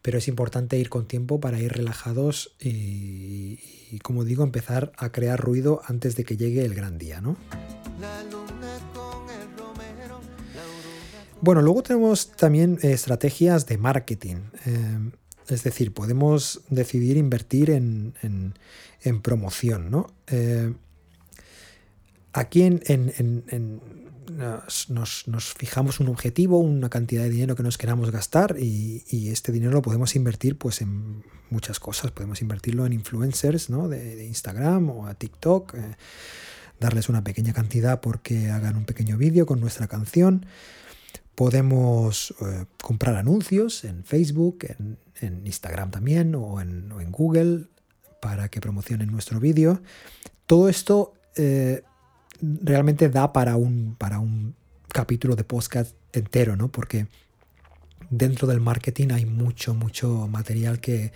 pero 0.03 0.19
es 0.19 0.29
importante 0.29 0.79
ir 0.79 0.89
con 0.89 1.07
tiempo 1.07 1.41
para 1.41 1.61
ir 1.61 1.73
relajados 1.73 2.55
y, 2.61 3.99
como 4.03 4.25
digo, 4.25 4.45
empezar 4.45 4.93
a 4.97 5.13
crear 5.13 5.39
ruido 5.39 5.83
antes 5.87 6.17
de 6.17 6.25
que 6.25 6.37
llegue 6.37 6.65
el 6.65 6.75
gran 6.75 6.99
día, 6.99 7.21
¿no? 7.21 7.37
Bueno, 11.43 11.63
luego 11.63 11.83
tenemos 11.83 12.33
también 12.33 12.79
estrategias 12.83 13.67
de 13.67 13.79
marketing. 13.79 14.37
Eh, 14.67 15.11
es 15.49 15.65
decir, 15.65 15.93
podemos 15.93 16.63
decidir 16.69 17.17
invertir 17.17 17.71
en, 17.71 18.15
promoción, 19.23 19.91
¿no? 19.91 20.07
Eh, 20.29 20.73
aquí 22.33 22.63
en, 22.63 23.81
nos, 24.37 25.55
fijamos 25.55 26.01
un 26.01 26.09
objetivo, 26.09 26.59
una 26.59 26.89
cantidad 26.89 27.23
de 27.23 27.31
dinero 27.31 27.57
que 27.57 27.63
nos 27.63 27.79
queramos 27.79 28.11
gastar 28.11 28.57
y, 28.59 29.03
este 29.31 29.53
dinero 29.53 29.73
lo 29.73 29.83
podemos 29.83 30.17
invertir 30.17 30.59
pues, 30.59 30.81
en 30.81 31.23
muchas 31.51 31.81
cosas. 31.81 32.11
Podemos 32.11 32.43
invertirlo 32.43 32.87
en 32.87 32.93
influencers 32.93 33.69
de, 33.69 34.27
Instagram 34.27 34.91
o 34.91 35.07
a 35.07 35.15
TikTok, 35.15 35.75
eh, 35.75 35.97
darles 36.79 37.09
una 37.09 37.23
pequeña 37.23 37.53
cantidad 37.53 38.01
porque 38.01 38.51
hagan 38.51 38.77
un 38.77 38.85
pequeño 38.85 39.17
vídeo 39.17 39.47
con 39.47 39.61
nuestra 39.61 39.87
canción. 39.89 40.47
Podemos 41.35 42.35
eh, 42.41 42.67
comprar 42.83 43.17
anuncios 43.17 43.85
en 43.85 44.05
Facebook, 44.05 44.67
en, 44.79 44.99
Instagram 45.45 45.91
también 45.91 46.35
o 46.35 46.61
en, 46.61 47.11
Google 47.11 47.67
para 48.23 48.49
que 48.49 48.61
promocionen 48.61 49.11
nuestro 49.11 49.39
vídeo. 49.39 49.83
Todo 50.47 50.69
esto 50.69 51.15
eh, 51.37 51.83
realmente 52.41 53.09
da 53.09 53.33
para 53.33 53.57
un, 53.57 53.95
para 53.99 54.19
un 54.19 54.55
capítulo 54.89 55.37
de 55.37 55.45
podcast 55.45 55.95
entero, 56.13 56.57
¿no? 56.57 56.71
Porque 56.71 57.07
dentro 58.11 58.49
del 58.49 58.61
marketing 58.61 59.09
hay 59.13 59.27
mucho, 59.27 59.75
mucho 59.75 60.29
material 60.29 60.81
que, 60.81 61.13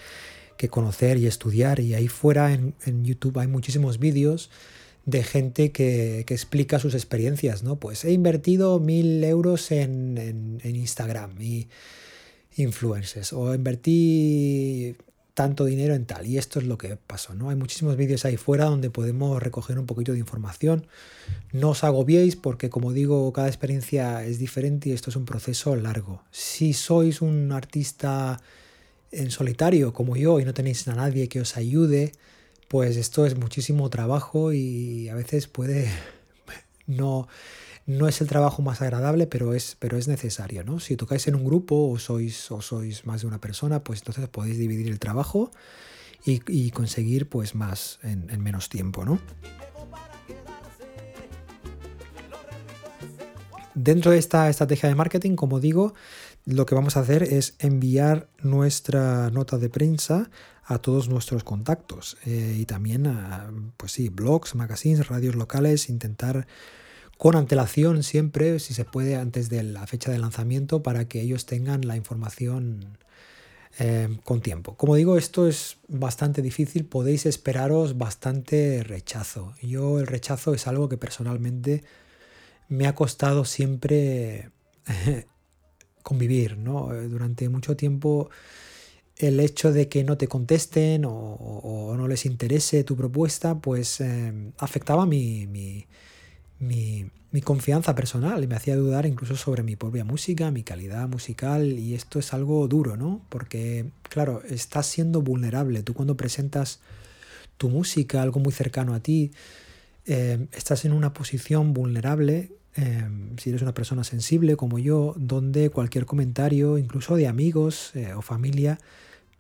conocer 0.71 1.19
y 1.19 1.27
estudiar. 1.27 1.79
Y 1.81 1.93
ahí 1.93 2.09
fuera 2.09 2.55
en, 2.55 3.05
YouTube 3.05 3.39
hay 3.39 3.49
muchísimos 3.49 3.99
vídeos 3.99 4.51
de 5.05 5.23
gente 5.23 5.73
que, 5.73 6.21
explica 6.21 6.79
sus 6.79 6.95
experiencias, 6.95 7.63
¿no? 7.63 7.77
Pues 7.77 8.07
he 8.07 8.13
invertido 8.13 8.81
mil 8.81 9.23
euros 9.25 9.71
en, 9.71 10.17
en, 10.17 10.61
en 10.63 10.77
Instagram 10.77 11.39
y 11.39 11.69
influencers. 12.57 13.35
O 13.35 13.55
invertí 13.55 14.97
tanto 15.35 15.65
dinero 15.65 15.95
en 15.95 16.07
tal. 16.07 16.27
Y 16.27 16.39
esto 16.39 16.61
es 16.61 16.67
lo 16.67 16.79
que 16.79 16.97
pasó, 16.97 17.35
¿no? 17.35 17.51
Hay 17.51 17.57
muchísimos 17.57 17.97
vídeos 17.97 18.25
ahí 18.25 18.37
fuera 18.37 18.67
donde 18.67 18.91
podemos 18.91 19.43
recoger 19.43 19.79
un 19.79 19.87
poquito 19.87 20.13
de 20.13 20.19
información. 20.19 20.87
No 21.53 21.71
os 21.71 21.85
agobiéis 21.85 22.37
porque, 22.37 22.71
como 22.71 22.93
digo, 22.93 23.31
cada 23.33 23.49
experiencia 23.49 24.25
es 24.25 24.39
diferente 24.39 24.89
y 24.89 24.93
esto 24.93 25.11
es 25.11 25.17
un 25.17 25.25
proceso 25.25 25.75
largo. 25.77 26.23
Si 26.31 26.73
sois 26.73 27.21
un 27.21 27.51
artista 27.53 28.41
en 29.11 29.31
solitario 29.31 29.93
como 29.93 30.17
yo 30.17 30.41
y 30.41 30.45
no 30.45 30.55
tenéis 30.55 30.87
a 30.89 30.95
nadie 30.95 31.29
que 31.29 31.41
os 31.41 31.57
ayude, 31.57 32.13
pues 32.69 32.97
esto 32.97 33.27
es 33.27 33.37
muchísimo 33.37 33.91
trabajo 33.91 34.53
y 34.53 35.09
a 35.09 35.15
veces 35.15 35.49
puede 35.49 35.89
no 36.87 37.29
no 37.87 38.09
es 38.09 38.21
el 38.21 38.29
trabajo 38.29 38.63
más 38.63 38.81
agradable, 38.81 39.27
pero 39.27 39.53
es, 39.55 39.77
pero 39.79 39.99
es 39.99 40.09
necesario, 40.09 40.65
¿no? 40.65 40.81
Si 40.81 40.97
tocáis 40.97 41.27
en 41.29 41.35
un 41.35 41.45
grupo 41.45 41.89
o 41.91 41.99
sois, 41.99 42.51
o 42.51 42.63
sois 42.63 43.05
más 43.05 43.21
de 43.21 43.27
una 43.27 43.41
persona, 43.41 43.85
pues 43.85 44.01
entonces 44.01 44.29
podéis 44.29 44.59
dividir 44.59 44.89
el 44.89 44.99
trabajo 44.99 45.51
y, 46.27 46.71
conseguir 46.71 47.29
pues 47.29 47.55
más 47.55 47.99
en, 48.03 48.41
menos 48.41 48.71
tiempo, 48.71 49.05
¿no? 49.05 49.21
Dentro 53.75 54.13
de 54.13 54.19
esta 54.19 54.49
estrategia 54.49 54.89
de 54.89 54.95
marketing, 54.95 55.35
como 55.37 55.61
digo, 55.61 55.93
lo 56.47 56.65
que 56.65 56.75
vamos 56.75 56.97
a 56.97 57.01
hacer 57.01 57.23
es 57.25 57.57
enviar 57.59 58.29
nuestra 58.41 59.31
nota 59.31 59.59
de 59.59 59.69
prensa 59.69 60.31
a 60.65 60.79
todos 60.79 61.09
nuestros 61.11 61.45
contactos 61.45 62.17
eh, 62.25 62.57
y 62.59 62.65
también 62.65 63.07
a, 63.07 63.51
pues 63.77 63.93
sí, 63.93 64.09
blogs, 64.09 64.55
magazines, 64.55 65.09
radios 65.09 65.35
locales, 65.35 65.91
intentar 65.91 66.47
con 67.25 67.37
antelación 67.37 68.03
siempre, 68.03 68.59
si 68.59 68.75
se 68.75 68.85
puede, 68.85 69.17
antes 69.17 69.49
de 69.49 69.63
la 69.63 69.87
fecha 69.87 70.13
de 70.13 70.19
lanzamiento, 70.19 70.83
para 70.83 71.09
que 71.09 71.23
ellos 71.23 71.47
tengan 71.47 71.87
la 71.87 71.97
información 71.97 72.99
eh, 73.79 74.19
con 74.25 74.43
tiempo. 74.43 74.77
Como 74.77 74.95
digo, 74.95 75.17
esto 75.17 75.49
es 75.49 75.79
bastante 75.89 76.43
difícil, 76.43 76.85
podéis 76.85 77.25
esperaros 77.25 77.97
bastante 77.97 78.83
rechazo. 78.83 79.55
Yo 79.63 80.01
el 80.01 80.07
rechazo 80.07 80.53
es 80.53 80.67
algo 80.67 80.91
que 80.91 80.99
personalmente 80.99 81.83
me 82.69 82.87
ha 82.87 82.95
costado 82.95 83.47
siempre 83.47 84.51
convivir, 86.03 86.59
¿no? 86.59 86.91
Durante 87.09 87.49
mucho 87.49 87.75
tiempo 87.75 88.29
el 89.17 89.41
hecho 89.41 89.73
de 89.73 89.89
que 89.89 90.05
no 90.05 90.19
te 90.19 90.29
contesten 90.29 91.07
o, 91.07 91.95
no 91.97 92.07
les 92.07 92.27
interese 92.27 92.85
tu 92.85 92.97
propuesta, 92.97 93.55
pues 93.63 94.03
eh, 94.03 94.53
afectaba 94.59 95.07
mi, 95.07 95.47
mi 95.47 95.87
mi, 96.59 97.11
confianza 97.43 97.95
personal 97.95 98.45
y 98.45 98.47
me 98.47 98.55
hacía 98.55 98.77
dudar 98.77 99.07
incluso 99.07 99.37
sobre 99.37 99.63
mi 99.63 99.75
propia 99.75 100.05
música, 100.05 100.51
mi 100.51 100.63
calidad 100.63 101.09
musical 101.09 101.79
y 101.79 101.95
esto 101.95 102.19
es 102.19 102.33
algo 102.33 102.69
duro, 102.69 102.97
¿no? 102.97 103.23
Porque, 103.29 103.91
claro, 104.09 104.43
estás 104.49 104.87
siendo 104.87 105.21
vulnerable. 105.21 105.83
Tú 105.83 105.95
cuando 105.95 106.17
presentas 106.17 106.81
tu 107.57 107.69
música, 107.71 108.23
algo 108.23 108.41
muy 108.41 108.53
cercano 108.53 108.95
a 108.95 109.01
ti, 109.01 109.33
eh, 110.07 110.47
estás 110.53 110.85
en 110.85 110.93
una 110.93 111.13
posición 111.13 111.73
vulnerable, 111.73 112.53
eh, 112.77 113.09
si 113.39 113.51
eres 113.51 113.63
una 113.63 113.75
persona 113.75 114.05
sensible 114.05 114.57
como 114.57 114.79
yo, 114.79 115.15
donde 115.17 115.71
cualquier 115.71 116.07
comentario, 116.07 116.79
incluso 116.79 117.17
de 117.17 117.27
amigos 117.27 117.91
eh, 117.95 118.15
o 118.15 118.23
familia, 118.23 118.79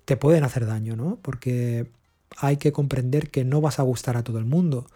te 0.04 0.16
pueden 0.16 0.44
hacer 0.44 0.66
daño, 0.66 0.96
¿no? 0.96 1.18
Porque 1.22 1.86
hay 2.36 2.56
que 2.56 2.72
comprender 2.72 3.30
que 3.30 3.44
no 3.44 3.60
vas 3.60 3.78
a 3.78 3.82
gustar 3.82 4.16
a 4.16 4.24
todo 4.24 4.38
el 4.38 4.44
mundo 4.44 4.86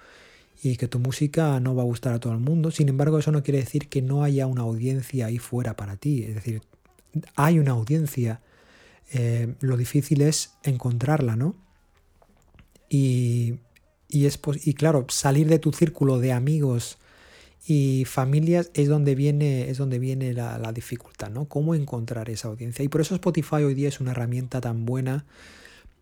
y 0.62 0.76
que 0.76 0.88
tu 0.88 0.98
música 0.98 1.60
no 1.60 1.74
va 1.74 1.82
a 1.82 1.86
gustar 1.86 2.14
a 2.14 2.20
todo 2.20 2.32
el 2.32 2.40
mundo. 2.40 2.70
Sin 2.70 2.88
embargo, 2.88 3.18
eso 3.18 3.30
no 3.30 3.42
quiere 3.42 3.60
decir 3.60 3.88
que 3.88 4.02
no 4.02 4.24
haya 4.24 4.46
una 4.46 4.62
audiencia 4.62 5.26
ahí 5.26 5.38
fuera 5.38 5.76
para 5.76 5.96
ti. 5.96 6.24
Es 6.24 6.34
decir, 6.34 6.62
hay 7.36 7.58
una 7.58 7.72
audiencia. 7.72 8.40
Eh, 9.12 9.54
lo 9.60 9.76
difícil 9.76 10.20
es 10.20 10.54
encontrarla, 10.64 11.36
¿no? 11.36 11.54
Y, 12.88 13.60
es, 14.10 14.40
y 14.64 14.74
claro, 14.74 15.06
salir 15.08 15.48
de 15.48 15.58
tu 15.58 15.72
círculo 15.72 16.18
de 16.18 16.32
amigos 16.32 16.98
y 17.66 18.04
familias 18.06 18.70
es 18.74 18.88
donde 18.88 19.14
viene, 19.14 19.70
es 19.70 19.78
donde 19.78 19.98
viene 19.98 20.32
la, 20.32 20.58
la 20.58 20.72
dificultad, 20.72 21.30
¿no? 21.30 21.46
Cómo 21.46 21.74
encontrar 21.74 22.30
esa 22.30 22.48
audiencia. 22.48 22.84
Y 22.84 22.88
por 22.88 23.00
eso 23.00 23.14
Spotify 23.14 23.56
hoy 23.56 23.74
día 23.74 23.88
es 23.88 24.00
una 24.00 24.10
herramienta 24.10 24.60
tan 24.60 24.84
buena 24.86 25.24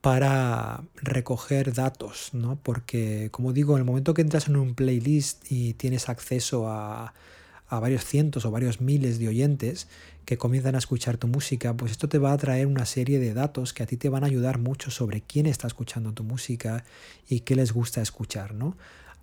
para 0.07 0.85
recoger 0.95 1.75
datos, 1.75 2.31
¿no? 2.33 2.61
Porque, 2.63 3.29
como 3.33 3.53
digo, 3.53 3.75
en 3.75 3.81
el 3.81 3.85
momento 3.85 4.15
que 4.15 4.23
entras 4.23 4.47
en 4.47 4.55
un 4.55 4.77
playlist 4.77 5.51
y 5.51 5.75
tienes 5.75 6.09
acceso 6.09 6.69
a, 6.69 7.13
varios 7.69 8.05
cientos 8.05 8.45
o 8.45 8.53
varios 8.53 8.81
miles 8.81 9.19
de 9.19 9.27
oyentes 9.27 9.89
que 10.25 10.39
comienzan 10.39 10.77
a 10.77 10.79
escuchar 10.79 11.17
tu 11.17 11.27
música, 11.27 11.75
pues 11.75 11.91
esto 11.91 12.09
te 12.09 12.19
va 12.19 12.31
a 12.31 12.37
traer 12.37 12.69
una 12.69 12.87
serie 12.87 13.19
de 13.19 13.35
datos 13.35 13.73
que 13.73 13.83
a 13.83 13.87
ti 13.87 13.97
te 13.97 14.09
van 14.09 14.23
a 14.23 14.29
ayudar 14.29 14.61
mucho 14.61 14.93
sobre 14.93 15.23
quién 15.23 15.47
está 15.47 15.67
escuchando 15.67 16.13
tu 16.13 16.23
música 16.23 16.85
y 17.29 17.41
qué 17.41 17.57
les 17.57 17.73
gusta 17.73 18.01
escuchar, 18.01 18.55
¿no? 18.55 18.77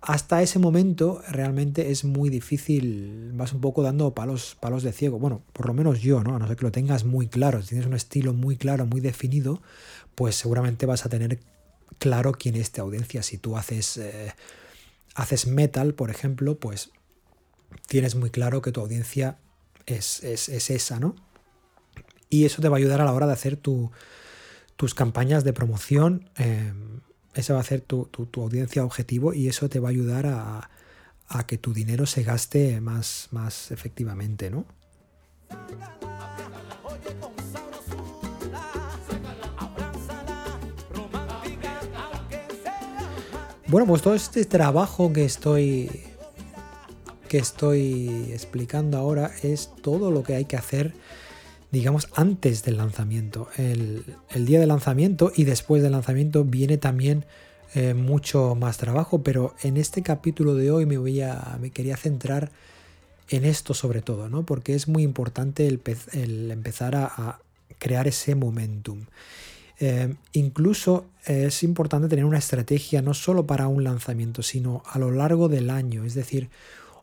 Hasta 0.06 0.42
ese 0.42 0.58
momento 0.58 1.22
realmente 1.28 1.90
es 1.90 2.04
muy 2.04 2.28
difícil, 2.28 3.30
vas 3.34 3.54
un 3.54 3.62
poco 3.62 3.82
dando 3.82 4.14
palos, 4.14 4.54
palos 4.60 4.82
de 4.82 4.92
ciego. 4.92 5.18
Bueno, 5.18 5.42
por 5.54 5.66
lo 5.66 5.72
menos 5.72 6.00
yo, 6.00 6.22
¿no? 6.22 6.36
A 6.36 6.38
no 6.38 6.46
ser 6.46 6.56
que 6.56 6.64
lo 6.64 6.72
tengas 6.72 7.04
muy 7.04 7.26
claro, 7.26 7.62
si 7.62 7.68
tienes 7.68 7.86
un 7.86 7.94
estilo 7.94 8.34
muy 8.34 8.58
claro, 8.58 8.84
muy 8.84 9.00
definido, 9.00 9.62
pues 10.14 10.34
seguramente 10.36 10.84
vas 10.84 11.06
a 11.06 11.08
tener 11.08 11.40
claro 11.98 12.32
quién 12.32 12.54
es 12.56 12.70
tu 12.70 12.82
audiencia. 12.82 13.22
Si 13.22 13.38
tú 13.38 13.56
haces, 13.56 13.96
eh, 13.96 14.34
haces 15.14 15.46
metal, 15.46 15.94
por 15.94 16.10
ejemplo, 16.10 16.58
pues 16.58 16.90
tienes 17.86 18.14
muy 18.14 18.28
claro 18.28 18.60
que 18.60 18.72
tu 18.72 18.82
audiencia 18.82 19.38
es, 19.86 20.22
esa, 20.22 21.00
¿no? 21.00 21.16
Y 22.28 22.44
eso 22.44 22.60
te 22.60 22.68
va 22.68 22.76
a 22.76 22.78
ayudar 22.78 23.00
a 23.00 23.04
la 23.04 23.12
hora 23.12 23.26
de 23.26 23.32
hacer 23.32 23.56
tus 23.56 24.94
campañas 24.94 25.44
de 25.44 25.54
promoción. 25.54 26.28
Em, 26.36 27.00
esa 27.34 27.54
va 27.54 27.60
a 27.60 27.64
ser 27.64 27.80
tu, 27.80 28.08
audiencia 28.36 28.84
objetivo 28.84 29.34
y 29.34 29.48
eso 29.48 29.68
te 29.68 29.80
va 29.80 29.88
a 29.88 29.90
ayudar 29.90 30.26
a, 30.26 30.70
que 31.46 31.58
tu 31.58 31.72
dinero 31.72 32.06
se 32.06 32.22
gaste 32.22 32.80
más, 32.80 33.28
más 33.32 33.72
efectivamente, 33.72 34.50
¿no? 34.50 34.64
Bueno, 43.66 43.86
pues 43.88 44.02
todo 44.02 44.14
este 44.14 44.44
trabajo 44.44 45.12
que 45.12 45.24
estoy 45.24 45.90
que 47.28 47.38
estoy 47.38 48.30
explicando 48.30 48.96
ahora 48.96 49.32
es 49.42 49.72
todo 49.82 50.12
lo 50.12 50.22
que 50.22 50.36
hay 50.36 50.44
que 50.44 50.56
hacer, 50.56 50.94
digamos, 51.74 52.08
antes 52.14 52.62
del 52.62 52.76
lanzamiento. 52.76 53.48
El, 53.56 54.04
día 54.46 54.60
de 54.60 54.66
lanzamiento 54.66 55.32
y 55.34 55.42
después 55.42 55.82
del 55.82 55.92
lanzamiento 55.92 56.44
viene 56.44 56.78
también 56.78 57.26
eh, 57.74 57.94
mucho 57.94 58.54
más 58.54 58.78
trabajo, 58.78 59.22
pero 59.24 59.54
en 59.62 59.76
este 59.76 60.02
capítulo 60.02 60.54
de 60.54 60.70
hoy 60.70 60.86
me 60.86 60.98
voy 60.98 61.20
a, 61.20 61.58
me 61.60 61.70
quería 61.70 61.96
centrar 61.96 62.52
en 63.28 63.44
esto 63.44 63.74
sobre 63.74 64.02
todo, 64.02 64.28
¿no? 64.28 64.46
Porque 64.46 64.74
es 64.74 64.86
muy 64.86 65.02
importante 65.02 65.66
el, 65.66 66.50
empezar 66.50 66.94
a, 66.94 67.40
crear 67.80 68.06
ese 68.06 68.36
momentum. 68.36 69.06
Eh, 69.80 70.14
incluso 70.32 71.06
es 71.26 71.64
importante 71.64 72.06
tener 72.06 72.24
una 72.24 72.38
estrategia 72.38 73.02
no 73.02 73.14
solo 73.14 73.46
para 73.46 73.66
un 73.66 73.82
lanzamiento, 73.82 74.42
sino 74.42 74.84
a 74.86 75.00
lo 75.00 75.10
largo 75.10 75.48
del 75.48 75.70
año. 75.70 76.04
Es 76.04 76.14
decir, 76.14 76.50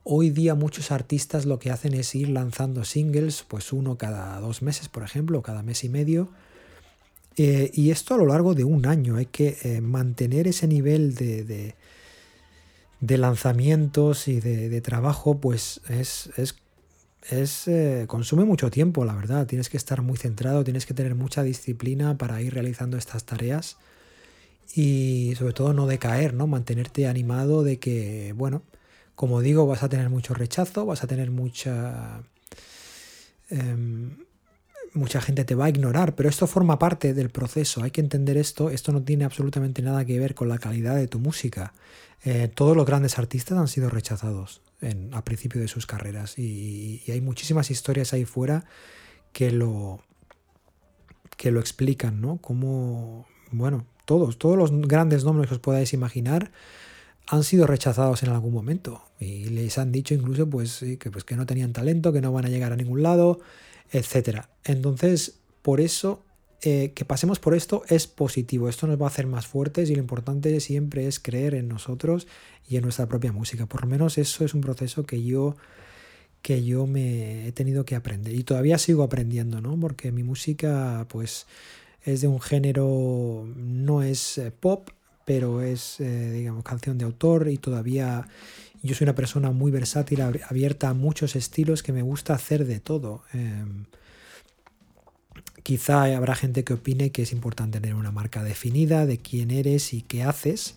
Hoy 0.04 0.32
día 0.32 0.56
muchos 0.56 0.92
artistas 0.92 1.46
lo 1.46 1.60
que 1.60 1.70
hacen 1.70 1.94
es 1.94 2.16
ir 2.16 2.30
lanzando 2.30 2.84
singles, 2.84 3.46
pues 3.48 3.72
uno 3.72 3.98
cada 3.98 4.40
dos 4.40 4.64
meses, 4.64 4.90
por 4.90 5.04
ejemplo, 5.04 5.44
cada 5.44 5.62
mes 5.62 5.84
y 5.84 5.90
medio. 5.90 6.30
Eh, 7.38 7.70
y 7.74 7.92
esto 7.92 8.16
a 8.16 8.18
lo 8.18 8.26
largo 8.26 8.56
de 8.56 8.64
un 8.64 8.88
año. 8.88 9.18
Hay 9.18 9.28
que 9.28 9.58
eh, 9.62 9.80
mantener 9.80 10.48
ese 10.48 10.68
nivel 10.68 11.14
de, 11.14 11.76
de, 13.00 13.18
lanzamientos 13.18 14.28
y 14.28 14.40
de, 14.40 14.82
trabajo, 14.82 15.40
pues 15.40 15.82
es, 15.88 16.32
es, 17.30 17.68
eh, 17.68 18.06
consume 18.08 18.44
mucho 18.44 18.72
tiempo, 18.72 19.06
la 19.06 19.14
verdad. 19.14 19.46
Tienes 19.46 19.70
que 19.70 19.78
estar 19.78 20.02
muy 20.02 20.18
centrado, 20.18 20.64
tienes 20.64 20.88
que 20.88 20.96
tener 20.96 21.14
mucha 21.14 21.44
disciplina 21.44 22.18
para 22.18 22.42
ir 22.42 22.56
realizando 22.56 22.98
estas 22.98 23.26
tareas 23.26 23.78
y 24.74 25.36
sobre 25.38 25.54
todo 25.54 25.74
no 25.74 25.86
decaer, 25.86 26.34
¿no? 26.34 26.48
Mantenerte 26.48 27.08
animado 27.08 27.64
de 27.64 27.78
que, 27.78 28.34
bueno, 28.36 28.64
como 29.22 29.42
digo, 29.42 29.68
vas 29.68 29.84
a 29.84 29.88
tener 29.88 30.10
mucho 30.10 30.34
rechazo, 30.34 30.88
vas 30.88 31.04
a 31.04 31.08
tener 31.08 31.30
mucha... 31.30 32.24
Em, 33.52 34.18
mucha 34.94 35.22
gente 35.22 35.46
te 35.46 35.54
va 35.54 35.66
a 35.66 35.70
ignorar, 35.70 36.16
pero 36.16 36.28
esto 36.28 36.48
forma 36.48 36.80
parte 36.80 37.14
del 37.14 37.30
proceso, 37.30 37.84
hay 37.84 37.92
que 37.92 38.02
entender 38.02 38.36
esto, 38.36 38.72
esto 38.72 38.92
no 38.92 39.04
tiene 39.04 39.24
absolutamente 39.24 39.84
nada 39.84 40.06
que 40.06 40.18
ver 40.18 40.34
con 40.34 40.50
la 40.50 40.58
calidad 40.58 40.96
de 40.96 41.08
tu 41.08 41.20
música. 41.20 41.72
Eh, 42.24 42.48
todos 42.52 42.76
los 42.76 42.84
grandes 42.88 43.20
artistas 43.20 43.60
han 43.60 43.68
sido 43.68 43.92
rechazados 43.92 44.64
a 45.12 45.24
principio 45.24 45.62
de 45.62 45.68
sus 45.68 45.86
carreras 45.86 46.40
y, 46.40 47.04
hay 47.08 47.22
muchísimas 47.22 47.70
historias 47.70 48.14
ahí 48.14 48.26
fuera 48.26 48.66
que 49.34 49.52
lo, 49.52 50.02
que 51.38 51.52
lo 51.52 51.60
explican, 51.60 52.22
¿no? 52.22 52.38
Como, 52.38 53.28
bueno, 53.52 53.86
todos, 54.06 54.40
todos 54.40 54.58
los 54.58 54.72
grandes 54.72 55.24
nombres 55.26 55.48
que 55.48 55.54
os 55.54 55.62
podáis 55.62 55.94
imaginar 55.94 56.52
han 57.32 57.46
sido 57.46 57.66
rechazados 57.66 58.24
en 58.24 58.30
algún 58.30 58.54
momento 58.54 59.06
y 59.18 59.46
les 59.46 59.78
han 59.78 59.94
dicho 59.94 60.14
incluso 60.14 60.50
pues, 60.50 60.84
que, 61.00 61.10
pues, 61.10 61.24
que 61.24 61.38
no 61.38 61.46
tenían 61.46 61.72
talento, 61.72 62.12
que 62.12 62.20
no 62.20 62.34
van 62.34 62.44
a 62.46 62.50
llegar 62.50 62.74
a 62.74 62.76
ningún 62.76 63.04
lado, 63.04 63.40
etc. 63.94 64.42
Entonces, 64.66 65.40
por 65.62 65.80
eso 65.80 66.26
eh, 66.62 66.92
que 66.94 67.06
pasemos 67.06 67.40
por 67.40 67.56
esto 67.56 67.84
es 67.88 68.06
positivo, 68.06 68.68
esto 68.68 68.86
nos 68.86 69.02
va 69.02 69.06
a 69.06 69.08
hacer 69.08 69.28
más 69.28 69.48
fuertes 69.48 69.90
y 69.90 69.96
lo 69.96 70.02
importante 70.02 70.60
siempre 70.60 71.08
es 71.08 71.22
creer 71.22 71.56
en 71.56 71.70
nosotros 71.70 72.28
y 72.68 72.76
en 72.76 72.84
nuestra 72.84 73.08
propia 73.08 73.32
música. 73.32 73.66
Por 73.66 73.84
lo 73.84 73.88
menos 73.88 74.18
eso 74.18 74.44
es 74.44 74.54
un 74.54 74.60
proceso 74.60 75.06
que 75.06 75.24
yo 75.24 75.56
que 76.42 76.66
yo 76.66 76.86
me 76.86 77.48
he 77.48 77.52
tenido 77.54 77.86
que 77.86 77.96
aprender 77.96 78.34
y 78.34 78.44
todavía 78.44 78.78
sigo 78.78 79.04
aprendiendo, 79.04 79.62
¿no? 79.62 79.80
Porque 79.80 80.12
mi 80.12 80.24
música 80.24 81.06
pues 81.08 81.48
es 82.04 82.20
de 82.20 82.28
un 82.28 82.42
género 82.42 83.48
no 83.56 84.02
es 84.04 84.38
eh, 84.38 84.52
pop, 84.52 84.90
pero 85.34 85.62
es, 85.62 86.02
eh, 86.02 86.30
digamos, 86.34 86.62
canción 86.62 86.98
de 86.98 87.06
autor 87.06 87.48
y 87.48 87.58
todavía 87.58 88.28
yo 88.84 88.94
soy 88.96 89.06
una 89.06 89.16
persona 89.16 89.50
muy 89.52 89.72
versátil, 89.72 90.20
abierta 90.20 90.90
a 90.90 90.94
muchos 90.94 91.38
estilos 91.38 91.84
que 91.84 91.94
me 91.94 92.02
gusta 92.02 92.34
hacer 92.34 92.66
de 92.66 92.82
todo. 92.82 93.24
Em, 93.32 93.86
quizá 95.64 96.04
habrá 96.18 96.36
gente 96.36 96.66
que 96.66 96.74
opine 96.74 97.14
que 97.14 97.22
es 97.22 97.32
importante 97.32 97.80
tener 97.80 97.96
una 97.96 98.12
marca 98.12 98.44
definida 98.44 99.06
de 99.06 99.20
quién 99.20 99.52
eres 99.52 99.94
y 99.94 100.02
qué 100.02 100.24
haces, 100.24 100.76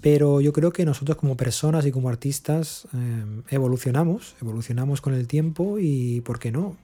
pero 0.00 0.40
yo 0.40 0.52
creo 0.52 0.72
que 0.72 0.84
nosotros 0.84 1.16
como 1.16 1.36
personas 1.36 1.84
y 1.84 1.90
como 1.90 2.08
artistas 2.08 2.86
em, 2.94 3.42
evolucionamos, 3.50 4.36
evolucionamos 4.40 5.00
con 5.00 5.14
el 5.14 5.26
tiempo 5.26 5.80
y, 5.80 6.20
¿por 6.20 6.38
qué 6.38 6.52
no? 6.52 6.76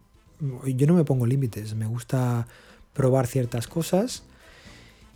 Yo 0.67 0.89
no 0.89 0.95
me 0.95 1.05
pongo 1.05 1.27
límites, 1.27 1.77
me 1.77 1.87
gusta 1.87 2.49
probar 2.93 3.29
ciertas 3.29 3.69
cosas 3.69 4.25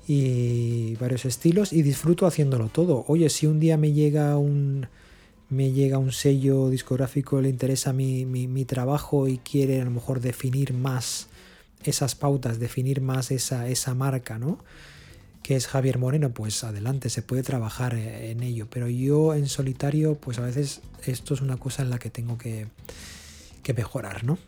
y 0.06 0.96
varios 0.96 1.24
estilos 1.24 1.72
y 1.72 1.82
disfruto 1.82 2.26
haciéndolo 2.26 2.68
todo. 2.68 3.04
Oye, 3.08 3.28
si 3.30 3.46
un 3.46 3.60
día 3.60 3.76
me 3.76 3.92
llega 3.92 4.36
un 4.36 4.86
me 5.52 5.70
llega 5.70 5.98
un 5.98 6.12
sello 6.12 6.70
discográfico, 6.70 7.42
le 7.42 7.50
interesa 7.50 7.92
mi, 7.92 8.24
mi, 8.24 8.64
trabajo 8.64 9.28
y 9.28 9.36
quiere 9.36 9.82
a 9.82 9.84
lo 9.84 9.90
mejor 9.90 10.20
definir 10.20 10.72
más 10.72 11.28
esas 11.84 12.14
pautas, 12.14 12.58
definir 12.58 13.02
más 13.02 13.30
esa, 13.30 13.68
esa 13.68 13.94
marca, 13.94 14.38
¿no? 14.38 14.64
Que 15.42 15.54
es 15.54 15.66
Javier 15.66 15.98
Moreno, 15.98 16.32
pues 16.32 16.64
adelante, 16.64 17.10
se 17.10 17.20
puede 17.20 17.42
trabajar 17.42 17.94
eh, 17.94 18.30
en 18.30 18.42
ello. 18.42 18.66
Pero 18.70 18.88
yo 18.88 19.34
en 19.34 19.46
solitario, 19.46 20.14
pues 20.14 20.38
a 20.38 20.42
veces 20.42 20.80
esto 21.04 21.34
es 21.34 21.42
una 21.42 21.58
cosa 21.58 21.82
en 21.82 21.90
la 21.90 21.98
que 21.98 22.08
tengo 22.08 22.38
que, 22.38 22.68
que 23.62 23.74
mejorar, 23.74 24.24
¿no? 24.24 24.38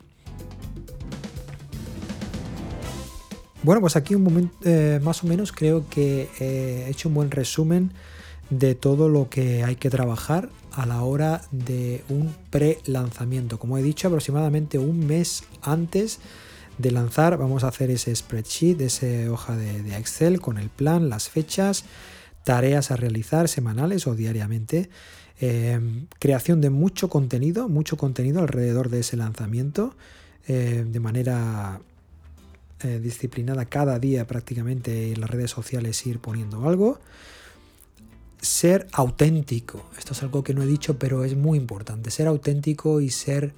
Bueno, 3.65 3.81
pues 3.81 3.95
aquí 3.95 4.13
un 4.13 4.21
momento, 4.21 4.55
eh, 4.63 4.99
más 5.01 5.23
o 5.23 5.27
menos 5.27 5.51
creo 5.51 5.89
que 5.89 6.29
he 6.39 6.87
hecho 6.87 7.09
un 7.09 7.15
buen 7.15 7.31
resumen 7.31 7.93
de 8.51 8.75
todo 8.75 9.09
lo 9.09 9.27
que 9.27 9.63
hay 9.63 9.75
que 9.75 9.89
trabajar 9.89 10.49
a 10.71 10.85
la 10.85 11.01
hora 11.01 11.41
de 11.49 12.03
un 12.07 12.31
pre-lanzamiento. 12.51 13.57
Como 13.57 13.79
he 13.79 13.81
dicho, 13.81 14.07
aproximadamente 14.07 14.77
un 14.77 15.07
mes 15.07 15.45
antes 15.63 16.19
de 16.77 16.91
lanzar 16.91 17.39
vamos 17.39 17.63
a 17.63 17.69
hacer 17.69 17.89
ese 17.89 18.15
spreadsheet, 18.15 18.81
esa 18.81 19.31
hoja 19.31 19.55
de, 19.55 19.97
Excel 19.97 20.41
con 20.41 20.59
el 20.59 20.69
plan, 20.69 21.09
las 21.09 21.29
fechas, 21.29 21.85
tareas 22.43 22.91
a 22.91 22.97
realizar 22.97 23.47
semanales 23.47 24.05
o 24.05 24.13
diariamente. 24.13 24.91
Eh, 25.41 25.79
creación 26.19 26.61
de 26.61 26.69
mucho 26.69 27.09
contenido, 27.09 27.67
mucho 27.67 27.97
contenido 27.97 28.41
alrededor 28.41 28.91
de 28.91 28.99
ese 28.99 29.17
lanzamiento, 29.17 29.95
eh, 30.47 30.85
de 30.87 30.99
manera 30.99 31.81
eh, 32.83 32.99
disciplinada 32.99 33.65
cada 33.65 33.99
día 33.99 34.27
prácticamente 34.27 35.11
en 35.11 35.21
las 35.21 35.29
redes 35.29 35.51
sociales 35.51 36.05
ir 36.05 36.19
poniendo 36.19 36.67
algo. 36.67 36.99
Ser 38.41 38.87
auténtico, 38.91 39.89
esto 39.97 40.13
es 40.13 40.21
algo 40.23 40.43
que 40.43 40.53
no 40.53 40.61
he 40.61 40.67
dicho 40.67 40.99
pero 40.99 41.23
es 41.23 41.35
muy 41.35 41.57
importante, 41.57 42.11
ser 42.11 42.27
auténtico 42.27 43.01
y 43.01 43.09
ser 43.09 43.53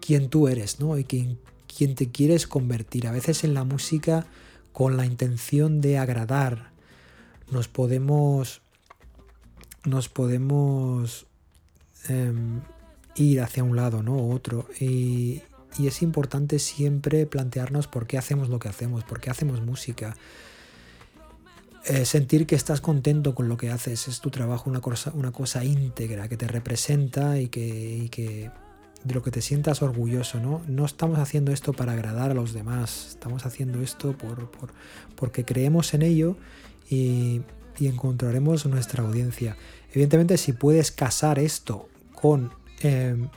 quien 0.00 0.28
tú 0.28 0.48
eres, 0.48 0.80
¿no? 0.80 0.98
Y 0.98 1.04
quien, 1.04 1.38
quien 1.66 1.94
te 1.94 2.10
quieres 2.10 2.46
convertir. 2.46 3.06
A 3.06 3.12
veces 3.12 3.44
en 3.44 3.54
la 3.54 3.64
música 3.64 4.26
con 4.72 4.96
la 4.96 5.06
intención 5.06 5.80
de 5.80 5.98
agradar 5.98 6.70
nos 7.50 7.68
podemos 7.68 8.60
nos 9.84 10.08
podemos 10.08 11.26
em, 12.08 12.60
ir 13.14 13.40
hacia 13.40 13.64
un 13.64 13.76
lado, 13.76 14.02
¿no? 14.02 14.28
Otro. 14.28 14.68
Y, 14.80 15.42
y 15.78 15.86
es 15.86 16.02
importante 16.02 16.58
siempre 16.58 17.26
plantearnos 17.26 17.86
por 17.86 18.06
qué 18.06 18.18
hacemos 18.18 18.48
lo 18.48 18.58
que 18.58 18.68
hacemos, 18.68 19.04
por 19.04 19.20
qué 19.20 19.30
hacemos 19.30 19.60
música. 19.60 20.16
Eh, 21.84 22.04
sentir 22.04 22.46
que 22.46 22.54
estás 22.54 22.80
contento 22.80 23.34
con 23.34 23.48
lo 23.48 23.56
que 23.56 23.70
haces, 23.70 24.08
es 24.08 24.20
tu 24.20 24.30
trabajo 24.30 24.68
una 24.68 24.80
cosa, 24.80 25.12
una 25.14 25.32
cosa 25.32 25.64
íntegra 25.64 26.28
que 26.28 26.36
te 26.36 26.46
representa 26.46 27.38
y 27.40 27.48
que, 27.48 28.08
que 28.10 28.50
de 29.04 29.14
lo 29.14 29.22
que 29.22 29.30
te 29.30 29.40
sientas 29.40 29.80
orgulloso, 29.80 30.40
¿no? 30.40 30.62
No 30.66 30.84
estamos 30.84 31.18
haciendo 31.18 31.52
esto 31.52 31.72
para 31.72 31.92
agradar 31.92 32.32
a 32.32 32.34
los 32.34 32.52
demás, 32.52 33.08
estamos 33.10 33.46
haciendo 33.46 33.80
esto 33.80 34.16
por, 34.16 34.50
porque 35.14 35.44
creemos 35.44 35.94
en 35.94 36.02
ello 36.02 36.36
y, 36.90 37.42
y 37.78 37.86
encontraremos 37.86 38.66
nuestra 38.66 39.04
audiencia. 39.04 39.56
Evidentemente, 39.90 40.36
si 40.36 40.52
puedes 40.52 40.90
casar 40.90 41.38
esto 41.38 41.88
con 42.14 42.50
em, 42.80 43.28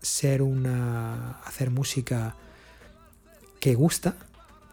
ser 0.00 0.42
una. 0.42 1.40
hacer 1.44 1.70
música 1.70 2.36
que 3.60 3.74
gusta, 3.74 4.16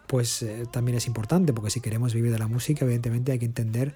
pues 0.06 0.42
eh, 0.42 0.64
también 0.70 0.96
es 0.96 1.06
importante, 1.06 1.52
porque 1.52 1.70
si 1.70 1.80
queremos 1.80 2.14
vivir 2.14 2.32
de 2.32 2.38
la 2.38 2.48
música, 2.48 2.84
evidentemente 2.84 3.32
hay 3.32 3.38
que 3.38 3.44
entender, 3.44 3.94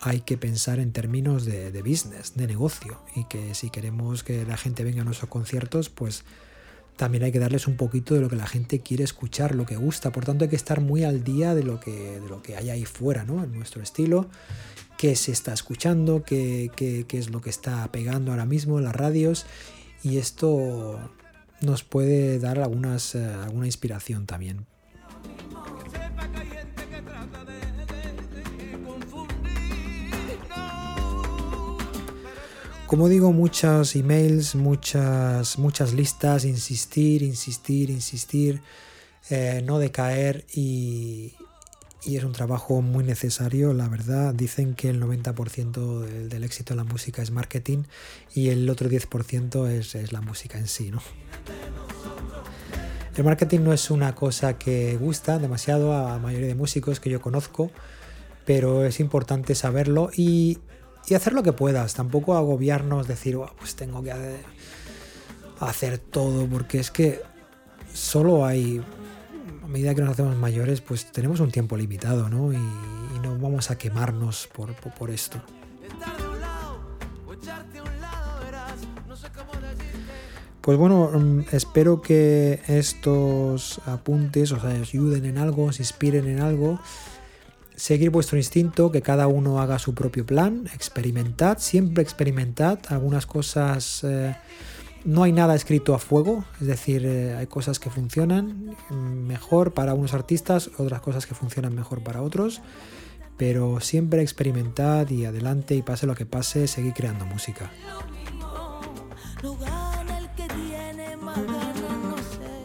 hay 0.00 0.20
que 0.20 0.38
pensar 0.38 0.78
en 0.78 0.92
términos 0.92 1.44
de, 1.44 1.70
de 1.70 1.82
business, 1.82 2.34
de 2.34 2.46
negocio, 2.46 2.98
y 3.14 3.24
que 3.24 3.54
si 3.54 3.70
queremos 3.70 4.24
que 4.24 4.44
la 4.46 4.56
gente 4.56 4.84
venga 4.84 5.02
a 5.02 5.04
nuestros 5.04 5.28
conciertos, 5.28 5.90
pues 5.90 6.24
también 6.98 7.22
hay 7.22 7.32
que 7.32 7.38
darles 7.38 7.68
un 7.68 7.76
poquito 7.76 8.14
de 8.14 8.20
lo 8.20 8.28
que 8.28 8.36
la 8.36 8.46
gente 8.46 8.80
quiere 8.80 9.04
escuchar, 9.04 9.54
lo 9.54 9.64
que 9.64 9.76
gusta. 9.76 10.10
Por 10.10 10.24
tanto, 10.24 10.44
hay 10.44 10.50
que 10.50 10.56
estar 10.56 10.80
muy 10.80 11.04
al 11.04 11.22
día 11.22 11.54
de 11.54 11.62
lo 11.62 11.78
que, 11.78 12.18
de 12.20 12.28
lo 12.28 12.42
que 12.42 12.56
hay 12.56 12.70
ahí 12.70 12.84
fuera, 12.84 13.24
¿no? 13.24 13.44
En 13.44 13.52
nuestro 13.52 13.82
estilo, 13.82 14.26
qué 14.96 15.14
se 15.14 15.30
está 15.30 15.52
escuchando, 15.52 16.24
qué, 16.24 16.72
qué, 16.74 17.04
qué 17.06 17.18
es 17.18 17.30
lo 17.30 17.40
que 17.40 17.50
está 17.50 17.90
pegando 17.92 18.32
ahora 18.32 18.46
mismo 18.46 18.78
en 18.78 18.84
las 18.84 18.96
radios. 18.96 19.46
Y 20.02 20.18
esto 20.18 20.98
nos 21.60 21.82
puede 21.82 22.38
dar 22.38 22.58
algunas, 22.58 23.14
eh, 23.14 23.24
alguna 23.24 23.66
inspiración 23.66 24.26
también. 24.26 24.66
Como 32.86 33.10
digo, 33.10 33.32
muchos 33.32 33.94
emails, 33.96 34.54
muchas, 34.54 35.58
muchas 35.58 35.92
listas, 35.92 36.46
insistir, 36.46 37.22
insistir, 37.22 37.90
insistir, 37.90 38.62
eh, 39.28 39.62
no 39.62 39.78
decaer 39.78 40.46
y, 40.54 41.34
y, 42.04 42.16
es 42.16 42.24
un 42.24 42.32
trabajo 42.32 42.80
muy 42.82 43.04
necesario, 43.04 43.72
la 43.72 43.88
verdad. 43.88 44.34
Dicen 44.34 44.74
que 44.74 44.90
el 44.90 45.00
90% 45.00 46.00
del, 46.00 46.28
del, 46.28 46.44
éxito 46.44 46.74
de 46.74 46.78
la 46.78 46.84
música 46.84 47.22
es 47.22 47.30
marketing 47.30 47.84
y 48.34 48.48
el 48.48 48.68
otro 48.70 48.88
10% 48.88 49.68
es, 49.68 49.94
es 49.94 50.12
la 50.12 50.20
música 50.20 50.58
en 50.58 50.68
sí, 50.68 50.90
¿no? 50.90 51.00
El 53.16 53.24
marketing 53.24 53.60
no 53.60 53.72
es 53.72 53.90
una 53.90 54.14
cosa 54.14 54.58
que 54.58 54.96
gusta 54.96 55.38
demasiado 55.38 55.92
a 55.92 56.10
la 56.10 56.18
mayoría 56.18 56.46
de 56.46 56.54
músicos 56.54 57.00
que 57.00 57.10
yo 57.10 57.20
conozco, 57.20 57.70
pero 58.44 58.84
es 58.84 59.00
importante 59.00 59.56
saberlo 59.56 60.10
y 60.16 60.58
y 61.08 61.14
hacer 61.14 61.32
lo 61.32 61.42
que 61.42 61.52
puedas. 61.52 61.94
Tampoco 61.94 62.36
agobiarnos, 62.36 63.08
decir, 63.08 63.36
oh, 63.36 63.50
pues 63.58 63.74
tengo 63.74 64.02
que 64.02 64.12
hacer 65.60 65.98
todo, 65.98 66.46
porque 66.46 66.78
es 66.78 66.90
que 66.90 67.20
solo 67.92 68.44
hay, 68.44 68.82
a 69.68 69.70
medida 69.70 69.94
que 69.94 70.00
nos 70.00 70.12
hacemos 70.12 70.34
mayores, 70.36 70.80
pues 70.80 71.12
tenemos 71.12 71.40
un 71.40 71.50
tiempo 71.50 71.76
limitado, 71.76 72.30
¿no? 72.30 72.52
Y, 72.52 72.56
no 73.22 73.36
vamos 73.36 73.70
a 73.72 73.76
quemarnos 73.76 74.48
por, 74.54 74.72
por, 74.74 74.94
por 74.94 75.10
esto. 75.10 75.42
Pues 80.60 80.78
bueno, 80.78 81.10
mm, 81.12 81.40
espero 81.50 82.00
que 82.00 82.60
estos 82.68 83.80
apuntes 83.86 84.52
os 84.52 84.64
ayuden 84.64 85.24
en 85.24 85.36
algo, 85.36 85.64
os 85.64 85.80
inspiren 85.80 86.28
en 86.28 86.40
algo 86.40 86.80
seguir 87.74 88.10
vuestro 88.10 88.38
instinto, 88.38 88.90
que 88.90 89.02
cada 89.02 89.26
uno 89.26 89.60
haga 89.60 89.78
su 89.78 89.94
propio 89.94 90.24
plan, 90.24 90.68
experimentad, 90.74 91.58
siempre 91.58 92.02
experimentad, 92.02 92.78
algunas 92.88 93.26
cosas... 93.26 94.02
Eh, 94.04 94.34
no 95.04 95.22
hay 95.22 95.32
nada 95.32 95.54
escrito 95.54 95.94
a 95.94 95.98
fuego, 95.98 96.44
es 96.60 96.66
decir, 96.66 97.04
eh, 97.04 97.34
hay 97.36 97.46
cosas 97.46 97.78
que 97.78 97.90
funcionan 97.90 98.76
mejor 98.90 99.72
para 99.72 99.94
unos 99.94 100.14
artistas, 100.14 100.70
otras 100.78 101.00
cosas 101.00 101.26
que 101.26 101.34
funcionan 101.34 101.74
mejor 101.74 102.02
para 102.02 102.22
otros, 102.22 102.60
pero 103.36 103.80
siempre 103.80 104.22
experimentad 104.22 105.08
y 105.10 105.24
adelante 105.24 105.74
y 105.74 105.82
pase 105.82 106.06
lo 106.06 106.14
que 106.14 106.26
pase, 106.26 106.66
seguir 106.66 106.92
creando 106.92 107.24
música. 107.24 107.70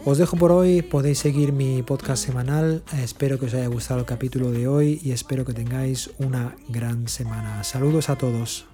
Os 0.05 0.17
dejo 0.17 0.35
por 0.35 0.51
hoy, 0.51 0.81
podéis 0.81 1.19
seguir 1.19 1.53
mi 1.53 1.81
podcast 1.81 2.25
semanal, 2.25 2.83
espero 3.01 3.39
que 3.39 3.45
os 3.45 3.53
haya 3.53 3.67
gustado 3.67 4.01
el 4.01 4.05
capítulo 4.05 4.51
de 4.51 4.67
hoy 4.67 4.99
y 5.01 5.11
espero 5.11 5.45
que 5.45 5.53
tengáis 5.53 6.09
una 6.17 6.57
gran 6.67 7.07
semana. 7.07 7.63
Saludos 7.63 8.09
a 8.09 8.17
todos. 8.17 8.65